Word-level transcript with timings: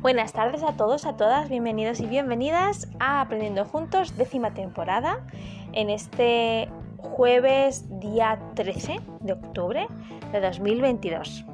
Buenas 0.00 0.32
tardes 0.32 0.62
a 0.62 0.78
todos, 0.78 1.04
a 1.04 1.18
todas, 1.18 1.50
bienvenidos 1.50 2.00
y 2.00 2.06
bienvenidas 2.06 2.88
a 3.00 3.20
Aprendiendo 3.20 3.66
Juntos, 3.66 4.16
décima 4.16 4.54
temporada, 4.54 5.20
en 5.74 5.90
este 5.90 6.70
jueves 6.96 7.84
día 8.00 8.40
13 8.54 8.98
de 9.20 9.32
octubre 9.34 9.88
de 10.32 10.40
2022. 10.40 11.44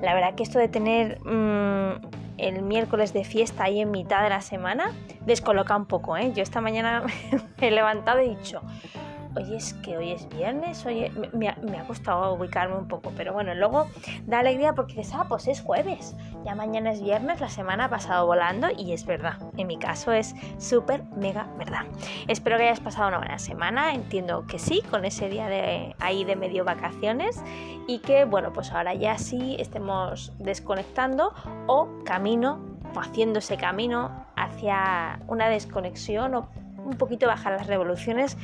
La 0.00 0.14
verdad 0.14 0.36
que 0.36 0.44
esto 0.44 0.60
de 0.60 0.68
tener 0.68 1.18
mmm, 1.24 1.94
el 2.38 2.62
miércoles 2.62 3.12
de 3.12 3.24
fiesta 3.24 3.64
ahí 3.64 3.80
en 3.80 3.90
mitad 3.90 4.22
de 4.22 4.28
la 4.28 4.42
semana 4.42 4.92
descoloca 5.26 5.76
un 5.76 5.86
poco, 5.86 6.16
¿eh? 6.16 6.32
Yo 6.32 6.44
esta 6.44 6.60
mañana 6.60 7.02
me 7.60 7.66
he 7.66 7.72
levantado 7.72 8.22
y 8.22 8.26
he 8.26 8.36
dicho, 8.36 8.62
oye, 9.36 9.56
es 9.56 9.74
que 9.74 9.96
hoy 9.96 10.12
es 10.12 10.28
viernes, 10.28 10.84
oye, 10.86 11.10
me, 11.32 11.48
ha, 11.48 11.84
costado 11.86 12.34
ubicarme 12.34 12.76
un 12.76 12.88
poco, 12.88 13.12
pero 13.16 13.32
bueno, 13.32 13.54
luego 13.54 13.88
da 14.26 14.40
alegría 14.40 14.74
porque 14.74 14.94
dices, 14.96 15.14
ah, 15.16 15.26
pues 15.28 15.46
es 15.48 15.60
jueves, 15.60 16.14
ya 16.44 16.54
mañana 16.54 16.92
es 16.92 17.02
viernes, 17.02 17.40
la 17.40 17.48
semana 17.48 17.86
ha 17.86 17.88
pasado 17.90 18.26
volando 18.26 18.68
y 18.76 18.92
es 18.92 19.06
verdad, 19.06 19.38
en 19.56 19.66
mi 19.66 19.78
caso 19.78 20.12
es 20.12 20.34
súper, 20.58 21.04
mega 21.16 21.48
verdad. 21.58 21.86
Espero 22.28 22.56
que 22.56 22.64
hayas 22.64 22.80
pasado 22.80 23.08
una 23.08 23.18
buena 23.18 23.38
semana, 23.38 23.94
entiendo 23.94 24.46
que 24.46 24.58
sí, 24.58 24.82
con 24.90 25.04
ese 25.04 25.28
día 25.28 25.48
de 25.48 25.94
ahí 25.98 26.24
de 26.24 26.36
medio 26.36 26.64
vacaciones 26.64 27.42
y 27.86 27.98
que, 28.00 28.24
bueno, 28.24 28.52
pues 28.52 28.72
ahora 28.72 28.94
ya 28.94 29.18
sí 29.18 29.56
estemos 29.58 30.32
desconectando 30.38 31.34
o 31.66 31.88
camino 32.04 32.60
o 32.94 33.00
haciendo 33.00 33.38
ese 33.38 33.56
camino 33.56 34.26
hacia 34.36 35.20
una 35.28 35.48
desconexión 35.48 36.34
o 36.34 36.48
un 36.84 36.96
poquito 36.96 37.26
bajar 37.26 37.52
las 37.52 37.66
revoluciones 37.66 38.36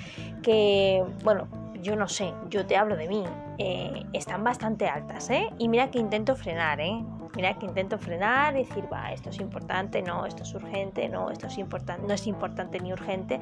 que, 0.43 1.05
bueno, 1.25 1.49
yo 1.83 1.97
no 1.97 2.09
sé, 2.09 2.33
yo 2.51 2.67
te 2.67 2.77
hablo 2.77 2.97
de 2.97 3.09
mí, 3.09 3.25
eh, 3.59 4.05
están 4.13 4.45
bastante 4.45 4.89
altas, 4.89 5.31
¿eh? 5.31 5.49
Y 5.59 5.69
mira 5.69 5.91
que 5.91 5.99
intento 5.99 6.37
frenar, 6.37 6.81
¿eh? 6.81 7.05
Mira 7.37 7.59
que 7.59 7.67
intento 7.67 7.99
frenar 7.99 8.57
y 8.57 8.65
decir, 8.65 8.85
va, 8.93 9.13
esto 9.13 9.31
es 9.31 9.41
importante, 9.41 10.03
no, 10.03 10.27
esto 10.27 10.43
es 10.43 10.55
urgente, 10.55 11.09
no, 11.09 11.31
esto 11.31 11.47
es 11.47 11.59
importante, 11.59 12.07
no 12.07 12.15
es 12.15 12.27
importante 12.27 12.81
ni 12.81 12.93
urgente. 12.93 13.41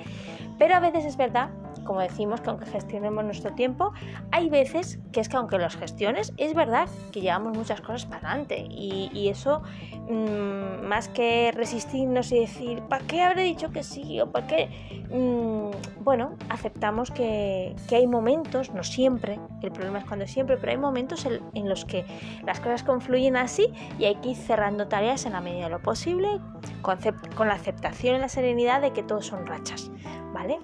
Pero 0.58 0.74
a 0.74 0.80
veces 0.80 1.05
es 1.05 1.16
verdad, 1.16 1.50
como 1.84 2.00
decimos, 2.00 2.41
que 2.41 2.50
aunque 2.50 2.66
gestionemos 2.66 3.24
nuestro 3.24 3.52
tiempo, 3.55 3.92
hay 4.30 4.48
veces 4.48 4.98
que 5.12 5.20
es 5.20 5.28
que 5.28 5.36
aunque 5.36 5.58
los 5.58 5.77
gestiones, 5.77 6.33
es 6.36 6.55
verdad 6.55 6.88
que 7.12 7.20
llevamos 7.20 7.56
muchas 7.56 7.80
cosas 7.80 8.06
para 8.06 8.28
adelante. 8.28 8.66
Y, 8.69 9.28
eso, 9.28 9.62
mm, 10.08 10.86
más 10.86 11.08
que 11.08 11.52
resistirnos 11.52 12.30
y 12.33 12.41
decir, 12.41 12.83
¿para 12.83 13.05
qué 13.06 13.22
habré 13.22 13.42
dicho 13.42 13.70
que 13.70 13.83
sí? 13.83 14.20
O 14.20 14.30
¿para 14.30 14.46
qué? 14.46 14.68
Mm, 15.11 16.02
bueno, 16.05 16.36
aceptamos 16.48 17.11
que, 17.11 17.74
que 17.89 17.96
hay 17.96 18.06
momentos, 18.06 18.72
no 18.72 18.84
siempre, 18.84 19.39
el 19.62 19.72
problema 19.72 19.98
es 19.98 20.05
cuando 20.05 20.27
siempre, 20.27 20.56
pero 20.56 20.72
hay 20.72 20.78
momentos 20.78 21.27
en, 21.27 21.68
los 21.68 21.84
que 21.84 22.05
las 22.44 22.61
cosas 22.61 22.83
confluyen 22.83 23.36
así 23.36 23.72
y 23.98 24.05
hay 24.05 24.16
que 24.16 24.30
ir 24.30 24.36
cerrando 24.36 24.88
tareas 24.88 25.27
en 25.27 25.32
la 25.32 25.41
medida 25.41 25.64
de 25.64 25.70
lo 25.70 25.82
posible, 25.82 26.41
con, 26.82 27.48
la 27.48 27.55
aceptación 27.55 28.16
y 28.16 28.18
la 28.18 28.28
serenidad 28.28 28.80
de 28.80 28.92
que 28.92 29.02
todos 29.02 29.27
son 29.27 29.46
rachas, 29.46 29.91
¿vale? 30.33 30.58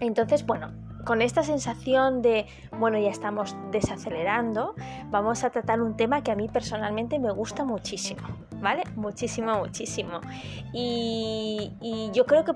Entonces, 0.00 0.46
bueno, 0.46 0.72
con 1.04 1.22
esta 1.22 1.42
sensación 1.42 2.22
de, 2.22 2.46
bueno, 2.78 2.98
ya 2.98 3.10
estamos 3.10 3.56
desacelerando, 3.70 4.74
vamos 5.10 5.44
a 5.44 5.50
tratar 5.50 5.80
un 5.82 5.96
tema 5.96 6.22
que 6.22 6.32
a 6.32 6.36
mí 6.36 6.48
personalmente 6.48 7.18
me 7.18 7.30
gusta 7.30 7.64
muchísimo, 7.64 8.22
¿vale? 8.60 8.84
Muchísimo, 8.96 9.58
muchísimo. 9.58 10.20
Y, 10.72 11.72
y 11.80 12.10
yo 12.12 12.26
creo 12.26 12.44
que 12.44 12.52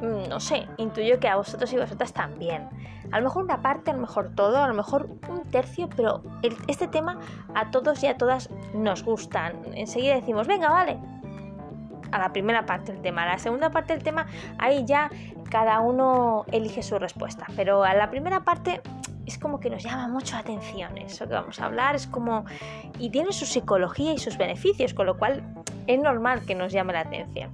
no 0.00 0.40
sé, 0.40 0.66
intuyo 0.76 1.18
que 1.18 1.28
a 1.28 1.36
vosotros 1.36 1.72
y 1.72 1.76
vosotras 1.76 2.12
también. 2.12 2.68
A 3.12 3.18
lo 3.18 3.24
mejor 3.24 3.44
una 3.44 3.62
parte, 3.62 3.90
a 3.90 3.94
lo 3.94 4.00
mejor 4.00 4.34
todo, 4.34 4.62
a 4.62 4.68
lo 4.68 4.74
mejor 4.74 5.08
un 5.28 5.42
tercio, 5.50 5.88
pero 5.94 6.22
este 6.66 6.88
tema 6.88 7.18
a 7.54 7.70
todos 7.70 8.02
y 8.02 8.06
a 8.06 8.16
todas 8.16 8.50
nos 8.74 9.04
gustan. 9.04 9.54
Enseguida 9.74 10.14
decimos, 10.14 10.46
venga, 10.46 10.70
vale. 10.70 10.98
A 12.12 12.18
la 12.18 12.32
primera 12.32 12.66
parte 12.66 12.92
del 12.92 13.02
tema. 13.02 13.22
A 13.22 13.26
la 13.26 13.38
segunda 13.38 13.70
parte 13.70 13.92
del 13.92 14.02
tema, 14.02 14.26
ahí 14.58 14.84
ya 14.84 15.10
cada 15.50 15.80
uno 15.80 16.44
elige 16.52 16.82
su 16.82 16.98
respuesta. 16.98 17.46
Pero 17.56 17.84
a 17.84 17.94
la 17.94 18.10
primera 18.10 18.40
parte 18.40 18.80
es 19.24 19.38
como 19.38 19.60
que 19.60 19.70
nos 19.70 19.82
llama 19.82 20.08
mucho 20.08 20.34
la 20.34 20.40
atención. 20.40 20.96
Eso 20.98 21.26
que 21.26 21.34
vamos 21.34 21.60
a 21.60 21.66
hablar 21.66 21.96
es 21.96 22.06
como... 22.06 22.44
Y 22.98 23.10
tiene 23.10 23.32
su 23.32 23.44
psicología 23.44 24.12
y 24.12 24.18
sus 24.18 24.36
beneficios, 24.36 24.94
con 24.94 25.06
lo 25.06 25.16
cual 25.16 25.42
es 25.86 26.00
normal 26.00 26.44
que 26.46 26.54
nos 26.54 26.72
llame 26.72 26.92
la 26.92 27.00
atención. 27.00 27.50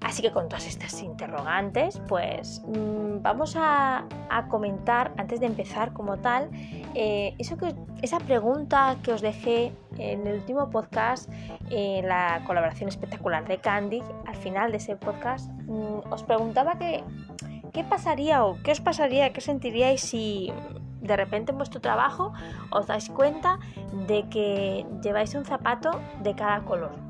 Así 0.00 0.22
que 0.22 0.30
con 0.30 0.48
todas 0.48 0.66
estas 0.66 1.02
interrogantes, 1.02 2.00
pues 2.08 2.62
mm, 2.66 3.20
vamos 3.22 3.54
a, 3.56 4.06
comentar, 4.48 5.12
antes 5.16 5.40
de 5.40 5.46
empezar 5.46 5.92
como 5.92 6.18
tal, 6.18 6.50
eh, 6.94 7.34
eso 7.38 7.56
que, 7.56 7.74
esa 8.02 8.18
pregunta 8.20 8.96
que 9.02 9.12
os 9.12 9.20
dejé 9.20 9.72
en 9.98 10.26
el 10.26 10.36
último 10.36 10.70
podcast, 10.70 11.30
en 11.70 12.06
la 12.06 12.42
colaboración 12.46 12.88
espectacular 12.88 13.46
de 13.48 13.58
Candy, 13.58 14.02
al 14.26 14.36
final 14.36 14.70
de 14.70 14.76
ese 14.76 14.96
podcast, 14.96 15.50
mm, 15.66 16.12
os 16.12 16.22
preguntaba 16.22 16.78
qué 16.78 17.84
pasaría 17.84 18.44
o 18.44 18.58
qué 18.62 18.72
os 18.72 18.80
pasaría, 18.80 19.32
qué 19.32 19.40
sentiríais 19.40 20.00
si 20.00 20.52
de 21.00 21.16
repente 21.16 21.52
en 21.52 21.58
vuestro 21.58 21.80
trabajo 21.80 22.32
os 22.70 22.86
dais 22.86 23.08
cuenta 23.08 23.58
de 24.06 24.28
que 24.28 24.86
lleváis 25.02 25.34
un 25.34 25.44
zapato 25.44 25.90
de 26.22 26.34
cada 26.34 26.64
color 26.64 27.07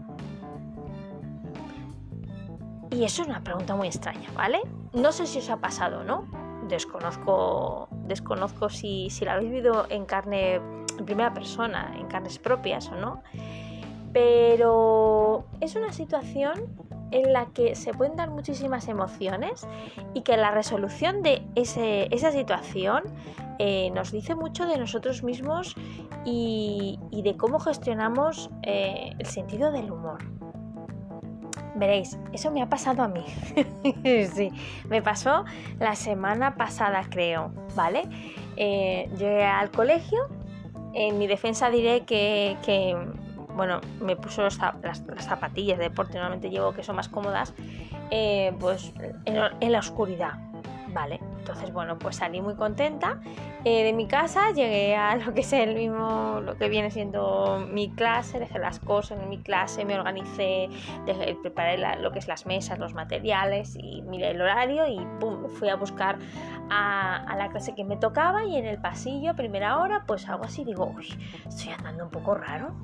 y 2.91 3.05
eso 3.05 3.23
es 3.23 3.29
una 3.29 3.43
pregunta 3.43 3.75
muy 3.77 3.89
extraña, 3.89 4.31
¿vale? 4.35 4.61
No 4.93 5.13
sé 5.13 5.27
si 5.27 5.39
os 5.39 5.51
ha 5.51 5.59
pasado, 5.59 6.05
¿no? 6.05 6.27
Desconozco, 6.69 7.89
desconozco 8.07 8.69
si, 8.69 9.11
si 9.11 9.25
la 9.25 9.35
habéis 9.35 9.51
vivido 9.51 9.87
en 9.89 10.05
carne, 10.05 10.55
en 10.55 11.05
primera 11.05 11.33
persona, 11.33 11.95
en 11.99 12.07
carnes 12.07 12.39
propias 12.39 12.89
o 12.89 12.97
no. 12.97 13.23
Pero 14.13 15.45
es 15.61 15.77
una 15.77 15.93
situación 15.93 16.89
en 17.11 17.33
la 17.33 17.47
que 17.47 17.75
se 17.75 17.93
pueden 17.93 18.17
dar 18.17 18.31
muchísimas 18.31 18.89
emociones 18.89 19.67
y 20.15 20.23
que 20.23 20.37
la 20.37 20.51
resolución 20.51 21.23
de 21.23 21.43
esa 21.55 22.33
situación 22.33 23.05
eh, 23.59 23.91
nos 23.91 24.13
dice 24.13 24.35
mucho 24.35 24.67
de 24.67 24.79
nosotros 24.79 25.23
mismos 25.23 25.75
y, 26.25 26.99
de 27.13 27.37
cómo 27.37 27.59
gestionamos 27.59 28.51
eh, 28.63 29.13
el 29.19 29.27
sentido 29.27 29.73
del 29.73 29.91
humor. 29.91 30.38
Veréis, 31.79 32.19
eso 32.33 32.51
me 32.51 32.61
ha 32.61 32.69
pasado 32.69 33.03
a 33.03 33.09
mí. 33.09 33.25
sí, 34.35 34.51
me 34.89 35.01
pasó 35.01 35.45
la 35.79 35.95
semana 35.95 36.57
pasada, 36.57 37.05
creo, 37.09 37.53
¿vale? 37.77 38.03
Eh, 38.57 39.09
llegué 39.17 39.45
al 39.45 39.71
colegio. 39.71 40.19
En 40.93 41.19
mi 41.19 41.29
defensa 41.29 41.71
diré 41.71 42.01
que, 42.05 42.97
bueno, 43.55 43.81
me 44.01 44.17
puso 44.17 44.43
las, 44.43 44.59
zapatillas 45.21 45.79
de 45.79 45.85
deporte, 45.85 46.15
normalmente 46.15 46.51
llevo 46.51 46.73
que 46.73 46.83
son 46.83 46.97
más 46.97 47.09
cómodas, 47.09 47.55
eh, 48.11 48.53
pues 48.59 48.93
en 49.25 49.73
la 49.73 49.79
oscuridad, 49.79 50.35
¿vale? 50.89 51.21
Entonces, 51.49 51.73
bueno, 51.73 51.99
pues 51.99 52.17
salí 52.17 52.43
muy 52.43 52.57
contenta 52.57 53.21
eh, 53.65 53.83
de 53.83 53.95
mi 53.95 54.07
casa, 54.07 54.51
llegué 54.51 54.95
a 54.95 55.17
lo 55.25 55.33
que 55.33 55.41
es 55.41 55.53
el 55.55 55.75
mismo, 55.75 56.43
lo 56.43 56.59
que 56.59 56.69
viene 56.69 56.91
siendo 56.91 57.67
mi 57.73 57.91
clase, 57.91 58.39
dejé 58.39 58.59
las 58.59 58.81
cosas 58.81 59.19
en 59.19 59.31
mi 59.31 59.39
clase, 59.39 59.87
me 59.87 59.99
organicé, 59.99 60.69
preparé 61.41 61.79
lo 62.03 62.13
que 62.13 62.19
es 62.19 62.29
las 62.29 62.45
mesas, 62.45 62.79
los 62.79 62.93
materiales 62.93 63.79
y 63.81 64.03
miré 64.03 64.33
el 64.33 64.43
horario 64.43 64.87
y 64.87 64.99
pum, 65.21 65.49
fui 65.49 65.71
a 65.71 65.77
buscar 65.77 66.19
a, 66.69 67.35
la 67.39 67.49
clase 67.49 67.75
que 67.75 67.85
me 67.85 67.97
tocaba 67.97 68.45
y 68.45 68.59
en 68.59 68.67
el 68.67 68.79
pasillo, 68.79 69.31
a 69.31 69.35
primera 69.35 69.79
hora, 69.79 70.05
pues 70.07 70.29
algo 70.29 70.45
así, 70.45 70.65
digo, 70.65 70.93
uy, 70.95 71.09
estoy 71.47 71.73
andando 71.73 72.05
un 72.05 72.11
poco 72.11 72.35
raro. 72.35 72.75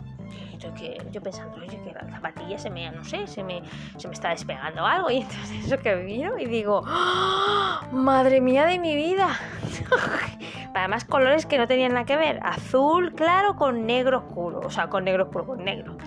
Que, 0.78 0.98
yo 1.12 1.20
pensando, 1.20 1.56
oye, 1.58 1.78
que 1.82 1.92
la 1.92 2.08
zapatilla 2.10 2.56
se 2.56 2.70
me, 2.70 2.90
no 2.90 3.04
sé, 3.04 3.26
se 3.26 3.44
me, 3.44 3.62
se 3.98 4.08
me 4.08 4.14
está 4.14 4.30
despegando 4.30 4.84
algo. 4.84 5.10
Y 5.10 5.18
entonces 5.18 5.66
eso 5.66 5.78
que 5.78 5.94
miro 5.96 6.38
y 6.38 6.46
digo, 6.46 6.82
¡Oh, 6.86 7.80
madre 7.92 8.40
mía 8.40 8.64
de 8.64 8.78
mi 8.78 8.96
vida. 8.96 9.28
Además, 10.74 11.04
colores 11.04 11.44
que 11.46 11.58
no 11.58 11.68
tenían 11.68 11.92
nada 11.92 12.06
que 12.06 12.16
ver. 12.16 12.40
Azul 12.42 13.12
claro 13.12 13.56
con 13.56 13.86
negro 13.86 14.18
oscuro. 14.18 14.60
O 14.64 14.70
sea, 14.70 14.88
con 14.88 15.04
negro 15.04 15.24
oscuro, 15.24 15.46
con 15.46 15.64
negro. 15.64 15.98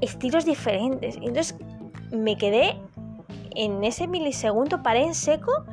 Estilos 0.00 0.44
diferentes. 0.44 1.16
Entonces 1.16 1.56
me 2.10 2.36
quedé 2.36 2.80
en 3.54 3.82
ese 3.84 4.06
milisegundo, 4.06 4.82
paré 4.82 5.04
en 5.04 5.14
seco 5.14 5.64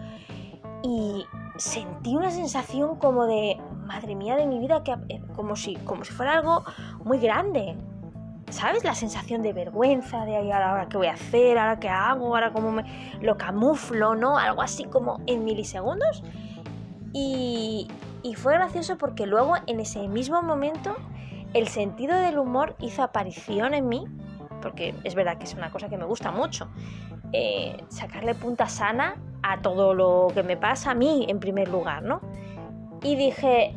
y 0.83 1.25
sentí 1.57 2.15
una 2.15 2.31
sensación 2.31 2.97
como 2.97 3.25
de, 3.25 3.59
madre 3.85 4.15
mía 4.15 4.35
de 4.35 4.45
mi 4.45 4.59
vida, 4.59 4.83
que, 4.83 4.95
eh, 5.09 5.21
como, 5.35 5.55
si, 5.55 5.75
como 5.77 6.03
si 6.03 6.11
fuera 6.11 6.33
algo 6.33 6.63
muy 7.03 7.19
grande. 7.19 7.75
¿Sabes? 8.50 8.83
La 8.83 8.94
sensación 8.94 9.41
de 9.41 9.51
vergüenza, 9.51 10.25
de 10.25 10.38
ahora 10.38 10.88
qué 10.88 10.97
voy 10.97 11.07
a 11.07 11.13
hacer, 11.13 11.57
ahora 11.57 11.79
qué 11.79 11.89
hago, 11.89 12.27
ahora 12.27 12.53
cómo 12.53 12.71
me 12.71 12.83
lo 13.19 13.35
camuflo, 13.38 14.13
¿no? 14.15 14.38
Algo 14.38 14.61
así 14.61 14.83
como 14.83 15.21
en 15.25 15.44
milisegundos. 15.44 16.23
Y, 17.13 17.88
y 18.21 18.35
fue 18.35 18.53
gracioso 18.53 18.97
porque 18.97 19.25
luego 19.25 19.55
en 19.65 19.79
ese 19.79 20.07
mismo 20.07 20.41
momento 20.44 20.95
el 21.53 21.67
sentido 21.67 22.15
del 22.15 22.38
humor 22.38 22.75
hizo 22.79 23.01
aparición 23.01 23.73
en 23.73 23.88
mí, 23.88 24.05
porque 24.61 24.94
es 25.03 25.15
verdad 25.15 25.38
que 25.38 25.45
es 25.45 25.53
una 25.53 25.71
cosa 25.71 25.89
que 25.89 25.97
me 25.97 26.05
gusta 26.05 26.31
mucho. 26.31 26.67
Eh, 27.33 27.75
sacarle 27.89 28.35
punta 28.35 28.68
sana 28.68 29.15
a 29.41 29.62
todo 29.62 29.94
lo 29.94 30.27
que 30.33 30.44
me 30.44 30.56
pasa 30.56 30.91
a 30.91 30.94
mí 30.94 31.25
en 31.27 31.39
primer 31.39 31.68
lugar, 31.68 32.03
¿no? 32.03 32.21
Y 33.01 33.15
dije, 33.15 33.74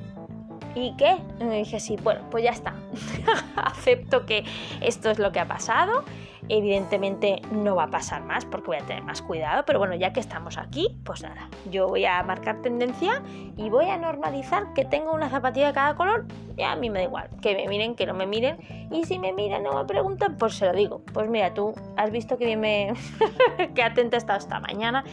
¿y 0.75 0.95
qué? 0.97 1.17
Y 1.41 1.45
dije, 1.45 1.81
sí, 1.81 1.97
bueno, 2.03 2.21
pues 2.31 2.45
ya 2.45 2.51
está. 2.51 2.75
Acepto 3.57 4.27
que 4.27 4.45
esto 4.81 5.11
es 5.11 5.19
lo 5.19 5.33
que 5.33 5.41
ha 5.41 5.49
pasado. 5.49 6.05
Evidentemente 6.49 7.43
no 7.51 7.75
va 7.75 7.85
a 7.85 7.91
pasar 7.91 8.23
más 8.23 8.45
porque 8.45 8.69
voy 8.69 8.77
a 8.77 8.87
tener 8.87 9.03
más 9.03 9.21
cuidado, 9.21 9.65
pero 9.67 9.81
bueno, 9.81 9.97
ya 9.97 10.13
que 10.13 10.21
estamos 10.21 10.59
aquí, 10.59 10.97
pues 11.05 11.23
nada, 11.23 11.49
yo 11.71 11.89
voy 11.89 12.05
a 12.05 12.23
marcar 12.23 12.63
tendencia 12.63 13.21
y 13.57 13.69
voy 13.69 13.87
a 13.87 13.97
normalizar 13.97 14.73
que 14.73 14.85
tengo 14.85 15.13
una 15.13 15.29
zapatilla 15.29 15.69
de 15.69 15.73
cada 15.73 15.97
color 15.97 16.25
y 16.57 16.63
a 16.63 16.77
mí 16.77 16.89
me 16.89 17.01
da 17.01 17.05
igual, 17.05 17.31
que 17.43 17.57
me 17.57 17.67
miren, 17.67 17.97
que 17.97 18.07
no 18.07 18.15
me 18.15 18.27
miren 18.27 18.59
y 18.93 19.05
si 19.05 19.19
me 19.19 19.33
miran 19.33 19.65
no 19.65 19.73
me 19.73 19.85
preguntan, 19.87 20.37
pues 20.37 20.55
se 20.55 20.67
lo 20.67 20.73
digo. 20.73 21.03
Pues 21.13 21.29
mira, 21.29 21.53
tú 21.53 21.75
has 21.97 22.13
visto 22.13 22.39
que 22.39 22.47
bien 22.47 22.61
me... 22.61 22.95
que 23.75 23.83
atenta 23.83 24.17
he 24.17 24.19
estado 24.19 24.39
esta 24.39 24.61
mañana 24.61 25.05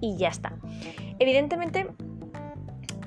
y 0.00 0.16
ya 0.16 0.28
está. 0.28 0.54
Evidentemente 1.20 1.86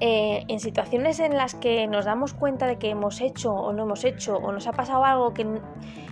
eh, 0.06 0.44
en 0.50 0.60
situaciones 0.60 1.22
en 1.22 1.38
las 1.38 1.56
que 1.56 1.88
nos 1.88 2.04
damos 2.04 2.34
cuenta 2.34 2.68
de 2.68 2.78
que 2.78 2.90
hemos 2.90 3.22
hecho 3.22 3.54
o 3.54 3.72
no 3.72 3.84
hemos 3.84 4.04
hecho 4.04 4.36
o 4.36 4.52
nos 4.52 4.68
ha 4.68 4.74
pasado 4.74 5.06
algo 5.06 5.34
que, 5.34 5.48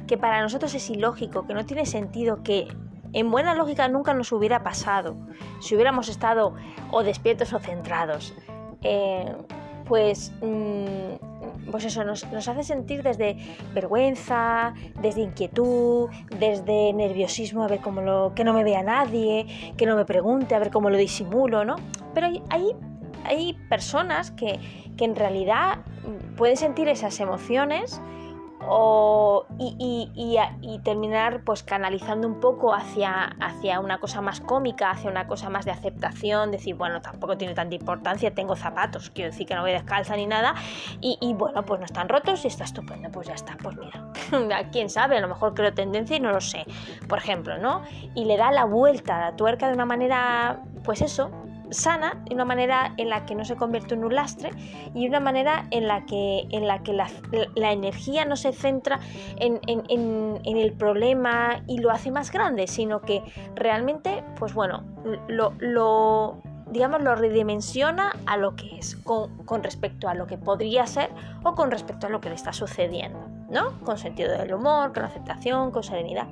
que 0.07 0.17
para 0.17 0.41
nosotros 0.41 0.73
es 0.73 0.89
ilógico, 0.89 1.45
que 1.45 1.53
no 1.53 1.65
tiene 1.65 1.85
sentido, 1.85 2.41
que 2.41 2.69
en 3.11 3.29
buena 3.29 3.53
lógica 3.53 3.89
nunca 3.89 4.13
nos 4.13 4.31
hubiera 4.31 4.63
pasado 4.63 5.17
si 5.59 5.75
hubiéramos 5.75 6.07
estado 6.07 6.53
o 6.89 7.03
despiertos 7.03 7.51
o 7.51 7.59
centrados, 7.59 8.33
eh, 8.81 9.35
pues, 9.83 10.31
mm, 10.41 11.69
pues 11.69 11.83
eso 11.83 12.05
nos, 12.05 12.23
hace 12.23 12.63
sentir 12.63 13.03
desde 13.03 13.35
vergüenza, 13.73 14.73
desde 15.01 15.19
inquietud, 15.19 16.09
desde 16.39 16.93
nerviosismo, 16.93 17.65
a 17.65 17.67
ver 17.67 17.81
cómo 17.81 17.99
lo, 17.99 18.31
que 18.35 18.45
no 18.45 18.53
me 18.53 18.63
vea 18.63 18.83
nadie, 18.83 19.73
que 19.75 19.85
no 19.85 19.97
me 19.97 20.05
pregunte, 20.05 20.55
a 20.55 20.59
ver 20.59 20.71
cómo 20.71 20.89
lo 20.89 20.97
disimulo, 20.97 21.65
¿no? 21.65 21.75
Pero 22.13 22.27
hay 22.27 22.41
hay 22.49 22.73
personas 23.69 24.31
que, 24.31 24.59
en 25.01 25.15
realidad 25.15 25.79
pueden 26.37 26.57
sentir 26.57 26.87
esas 26.87 27.19
emociones 27.19 27.99
y, 29.57 30.79
terminar 30.83 31.43
pues 31.43 31.63
canalizando 31.63 32.27
un 32.27 32.39
poco 32.39 32.73
hacia, 32.73 33.35
hacia 33.39 33.79
una 33.79 33.99
cosa 33.99 34.21
más 34.21 34.41
cómica, 34.41 34.91
hacia 34.91 35.09
una 35.09 35.27
cosa 35.27 35.49
más 35.49 35.65
de 35.65 35.71
aceptación, 35.71 36.51
decir, 36.51 36.75
bueno, 36.75 37.01
tampoco 37.01 37.37
tiene 37.37 37.53
tanta 37.53 37.75
importancia, 37.75 38.33
tengo 38.33 38.55
zapatos, 38.55 39.09
quiero 39.09 39.31
decir 39.31 39.47
que 39.47 39.55
no 39.55 39.61
voy 39.61 39.71
descalza 39.71 40.15
ni 40.15 40.25
nada, 40.25 40.55
y, 41.01 41.33
bueno, 41.33 41.63
pues 41.63 41.79
no 41.79 41.85
están 41.85 42.09
rotos 42.09 42.43
y 42.45 42.47
está 42.47 42.63
estupendo, 42.63 43.09
pues 43.11 43.27
ya 43.27 43.33
está, 43.33 43.57
pues 43.61 43.77
mira, 43.77 44.67
quién 44.71 44.89
sabe, 44.89 45.17
a 45.17 45.21
lo 45.21 45.27
mejor 45.27 45.53
creo 45.53 45.73
tendencia 45.73 46.17
y 46.17 46.19
no 46.19 46.31
lo 46.31 46.41
sé, 46.41 46.65
por 47.07 47.19
ejemplo, 47.19 47.57
¿no? 47.57 47.83
Y 48.15 48.25
le 48.25 48.37
da 48.37 48.51
la 48.51 48.65
vuelta 48.65 49.17
a 49.17 49.31
la 49.31 49.35
tuerca 49.35 49.67
de 49.67 49.73
una 49.73 49.85
manera, 49.85 50.61
pues 50.83 51.01
eso, 51.01 51.31
sana, 51.71 52.21
de 52.25 52.35
una 52.35 52.45
manera 52.45 52.93
en 52.97 53.09
la 53.09 53.25
que 53.25 53.35
no 53.35 53.45
se 53.45 53.55
convierte 53.55 53.95
en 53.95 54.03
un 54.03 54.13
lastre 54.13 54.51
y 54.93 55.07
una 55.07 55.19
manera 55.19 55.65
en 55.71 55.87
la 55.87 56.05
que, 56.05 56.47
en 56.51 56.67
la, 56.67 56.83
que 56.83 56.93
la, 56.93 57.71
energía 57.71 58.25
no 58.25 58.35
se 58.35 58.51
centra 58.51 58.99
en, 59.37 59.59
el 60.45 60.73
problema 60.73 61.63
y 61.67 61.79
lo 61.79 61.91
hace 61.91 62.11
más 62.11 62.31
grande, 62.31 62.67
sino 62.67 63.01
que 63.01 63.23
realmente, 63.55 64.23
pues 64.37 64.53
bueno, 64.53 64.83
lo, 65.27 66.41
digamos, 66.69 67.01
lo 67.01 67.15
redimensiona 67.15 68.13
a 68.25 68.37
lo 68.37 68.55
que 68.55 68.77
es, 68.77 68.95
con, 68.97 69.45
con, 69.45 69.63
respecto 69.63 70.07
a 70.09 70.13
lo 70.13 70.27
que 70.27 70.37
podría 70.37 70.85
ser 70.85 71.09
o 71.43 71.55
con 71.55 71.71
respecto 71.71 72.07
a 72.07 72.09
lo 72.09 72.21
que 72.21 72.29
le 72.29 72.35
está 72.35 72.53
sucediendo, 72.53 73.19
¿no? 73.49 73.79
Con 73.83 73.97
sentido 73.97 74.31
del 74.37 74.53
humor, 74.53 74.93
con 74.93 75.03
aceptación, 75.03 75.71
con 75.71 75.83
serenidad. 75.83 76.27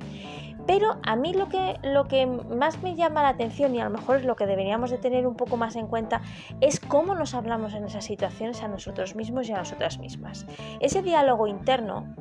Pero 0.70 1.00
a 1.02 1.16
mí 1.16 1.32
lo 1.32 1.48
que, 1.48 1.80
lo 1.82 2.06
que 2.06 2.26
más 2.26 2.80
me 2.80 2.94
llama 2.94 3.24
la 3.24 3.30
atención 3.30 3.74
y 3.74 3.80
a 3.80 3.84
lo 3.84 3.90
mejor 3.90 4.18
es 4.18 4.24
lo 4.24 4.36
que 4.36 4.46
deberíamos 4.46 4.92
de 4.92 4.98
tener 4.98 5.26
un 5.26 5.34
poco 5.34 5.56
más 5.56 5.74
en 5.74 5.88
cuenta 5.88 6.22
es 6.60 6.78
cómo 6.78 7.16
nos 7.16 7.34
hablamos 7.34 7.74
en 7.74 7.82
esas 7.82 8.04
situaciones 8.04 8.62
a 8.62 8.68
nosotros 8.68 9.16
mismos 9.16 9.48
y 9.48 9.52
a 9.52 9.56
nosotras 9.56 9.98
mismas. 9.98 10.46
Ese 10.78 11.02
diálogo 11.02 11.48
interno 11.48 12.14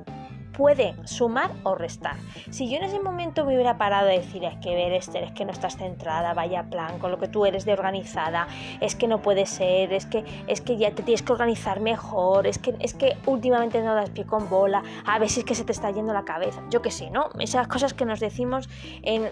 puede 0.60 0.94
sumar 1.06 1.52
o 1.64 1.74
restar. 1.74 2.18
Si 2.50 2.70
yo 2.70 2.76
en 2.76 2.84
ese 2.84 3.00
momento 3.00 3.46
me 3.46 3.54
hubiera 3.54 3.78
parado 3.78 4.10
a 4.10 4.12
decir, 4.12 4.44
es 4.44 4.58
que 4.58 4.76
ver, 4.76 4.92
es 4.92 5.08
que 5.08 5.46
no 5.46 5.54
estás 5.54 5.78
centrada, 5.78 6.34
vaya 6.34 6.70
plan, 6.70 7.00
con 7.00 7.12
lo 7.12 7.18
que 7.18 7.30
tú 7.30 7.46
eres 7.46 7.64
de 7.64 7.72
organizada, 7.72 8.46
es 8.82 8.94
que 8.94 9.08
no 9.08 9.22
puede 9.22 9.46
ser, 9.46 9.94
es 9.94 10.06
que, 10.06 10.26
es 10.48 10.60
que 10.60 10.76
ya 10.76 10.92
te 10.92 11.02
tienes 11.02 11.22
que 11.22 11.32
organizar 11.32 11.80
mejor, 11.80 12.46
es 12.46 12.60
que, 12.60 12.76
es 12.80 12.94
que 12.94 13.16
últimamente 13.26 13.82
no 13.82 13.96
das 13.96 14.10
pie 14.10 14.26
con 14.26 14.50
bola, 14.50 14.84
a 15.06 15.18
ver 15.18 15.30
si 15.30 15.40
es 15.40 15.46
que 15.46 15.56
se 15.56 15.64
te 15.64 15.72
está 15.72 15.92
yendo 15.92 16.12
la 16.12 16.26
cabeza, 16.26 16.62
yo 16.70 16.82
que 16.82 16.92
sé, 16.92 17.10
¿no? 17.10 17.30
Esas 17.40 17.70
cosas 17.70 17.94
que 17.94 18.04
nos 18.04 18.20
decimos 18.20 18.68
en... 19.02 19.32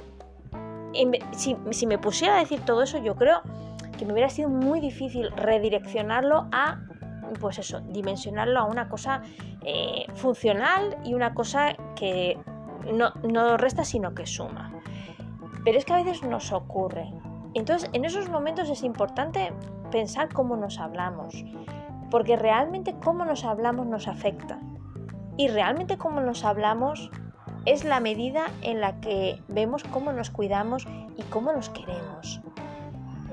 si, 1.32 1.58
si 1.72 1.88
me 1.88 1.98
pusiera 1.98 2.38
a 2.38 2.40
decir 2.40 2.62
todo 2.62 2.84
eso, 2.84 3.00
yo 3.00 3.16
creo 3.18 3.42
que 4.00 4.06
me 4.06 4.14
hubiera 4.14 4.30
sido 4.30 4.48
muy 4.48 4.80
difícil 4.80 5.30
redireccionarlo 5.32 6.48
a 6.54 6.80
pues 7.40 7.60
eso, 7.60 7.82
dimensionarlo 7.82 8.60
a 8.60 8.64
una 8.66 8.90
cosa 8.90 9.22
eh, 9.64 10.06
funcional 10.16 10.98
y 11.04 11.14
una 11.14 11.34
cosa 11.34 11.76
que 11.96 12.38
no, 12.94 13.12
no 13.24 13.58
resta 13.58 13.84
sino 13.84 14.14
que 14.14 14.26
suma. 14.26 14.72
Pero 15.64 15.78
es 15.78 15.86
que 15.86 15.94
a 15.94 16.04
veces 16.04 16.24
nos 16.24 16.52
ocurre. 16.52 17.12
Entonces, 17.54 17.90
en 17.94 18.06
esos 18.06 18.30
momentos 18.30 18.70
es 18.70 18.84
importante 18.84 19.52
pensar 19.92 20.32
cómo 20.34 20.56
nos 20.56 20.80
hablamos, 20.80 21.44
porque 22.10 22.36
realmente 22.36 22.96
cómo 23.04 23.26
nos 23.26 23.44
hablamos 23.44 23.88
nos 23.88 24.08
afecta. 24.08 24.60
Y 25.38 25.50
realmente 25.50 25.98
cómo 25.98 26.20
nos 26.20 26.44
hablamos 26.44 27.12
es 27.66 27.84
la 27.84 28.00
medida 28.00 28.48
en 28.62 28.80
la 28.82 29.00
que 29.02 29.42
vemos 29.50 29.84
cómo 29.84 30.14
nos 30.14 30.30
cuidamos 30.30 30.88
y 31.18 31.24
cómo 31.24 31.52
nos 31.52 31.70
queremos. 31.70 32.42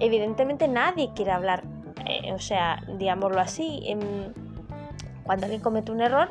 Evidentemente 0.00 0.66
nadie 0.68 1.12
quiere 1.14 1.30
hablar 1.30 1.62
eh, 2.22 2.32
o 2.32 2.38
sea, 2.38 2.82
digámoslo 2.98 3.40
así, 3.40 3.82
cuando 5.24 5.46
alguien 5.46 5.62
comete 5.62 5.92
un 5.92 6.00
error, 6.00 6.28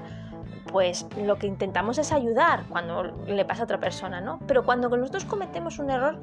pues 0.72 1.06
lo 1.18 1.38
que 1.38 1.48
intentamos 1.48 1.98
es 1.98 2.12
ayudar 2.12 2.64
cuando 2.70 3.04
le 3.04 3.46
pasa 3.46 3.62
a 3.62 3.66
otra 3.66 3.80
persona, 3.80 4.22
¿no? 4.22 4.40
Pero 4.48 4.64
cuando 4.64 4.90
nosotros 4.90 5.26
cometemos 5.26 5.80
un 5.80 5.90
error, 5.90 6.20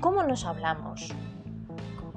¿cómo 0.00 0.22
nos 0.22 0.44
hablamos? 0.44 1.12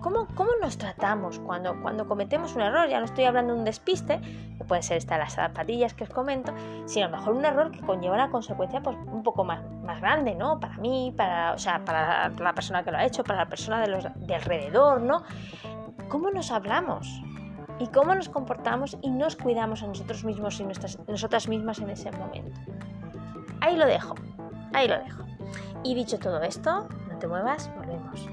¿Cómo, 0.02 0.28
cómo 0.36 0.52
nos 0.62 0.78
tratamos 0.78 1.40
cuando, 1.40 1.82
cuando 1.82 2.06
cometemos 2.06 2.56
un 2.56 2.62
error? 2.62 2.90
Ya 2.90 3.00
no 3.00 3.06
estoy 3.06 3.24
hablando 3.24 3.54
de 3.54 3.60
un 3.60 3.66
despiste, 3.66 4.20
que 4.58 4.66
puede 4.66 4.84
ser 4.84 4.98
esta 4.98 5.18
las 5.18 5.36
zapatillas 5.36 5.94
que 5.94 6.04
os 6.04 6.10
comento, 6.10 6.54
sino 6.86 7.06
a 7.06 7.10
lo 7.10 7.18
mejor 7.18 7.34
un 7.36 7.46
error 7.46 7.72
que 7.72 7.80
conlleva 7.80 8.16
una 8.16 8.30
consecuencia 8.30 8.82
pues, 8.82 8.98
un 8.98 9.24
poco 9.24 9.46
más, 9.46 9.64
más 9.82 10.02
grande, 10.02 10.36
¿no? 10.36 10.60
Para 10.60 10.76
mí, 10.76 11.14
para, 11.16 11.54
o 11.54 11.58
sea, 11.58 11.86
para 11.86 12.28
la 12.30 12.54
persona 12.54 12.84
que 12.84 12.92
lo 12.92 12.98
ha 12.98 13.06
hecho, 13.06 13.24
para 13.24 13.40
la 13.40 13.46
persona 13.48 13.80
de, 13.80 13.88
los, 13.88 14.06
de 14.14 14.36
alrededor, 14.36 15.02
¿no? 15.02 15.24
Cómo 16.14 16.30
nos 16.30 16.52
hablamos 16.52 17.24
y 17.80 17.88
cómo 17.88 18.14
nos 18.14 18.30
comportamos 18.30 18.96
y 19.02 19.10
nos 19.10 19.36
cuidamos 19.36 19.82
a 19.82 19.88
nosotros 19.88 20.24
mismos 20.24 20.60
y 20.60 20.64
nuestras, 20.64 21.00
nosotras 21.08 21.48
mismas 21.48 21.80
en 21.80 21.90
ese 21.90 22.12
momento. 22.12 22.62
Ahí 23.62 23.76
lo 23.76 23.88
dejo, 23.88 24.14
ahí 24.74 24.88
lo 24.88 25.00
dejo. 25.00 25.24
Y 25.84 25.96
dicho 25.96 26.20
todo 26.20 26.40
esto, 26.44 26.88
no 27.10 27.18
te 27.18 27.28
muevas, 27.28 27.68
volvemos. 27.76 28.30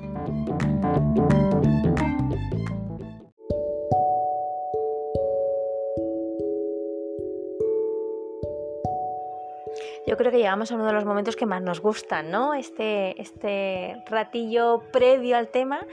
Yo 10.11 10.17
creo 10.17 10.33
que 10.33 10.39
llegamos 10.39 10.73
a 10.73 10.75
uno 10.75 10.87
de 10.87 10.93
los 10.93 11.05
momentos 11.05 11.37
que 11.37 11.47
más 11.47 11.63
nos 11.63 11.81
gustan, 11.81 12.33
¿no? 12.33 12.53
Este, 12.53 13.23
este 13.23 14.03
ratillo 14.07 14.83
previo 14.93 15.37
al 15.37 15.47
tema 15.51 15.87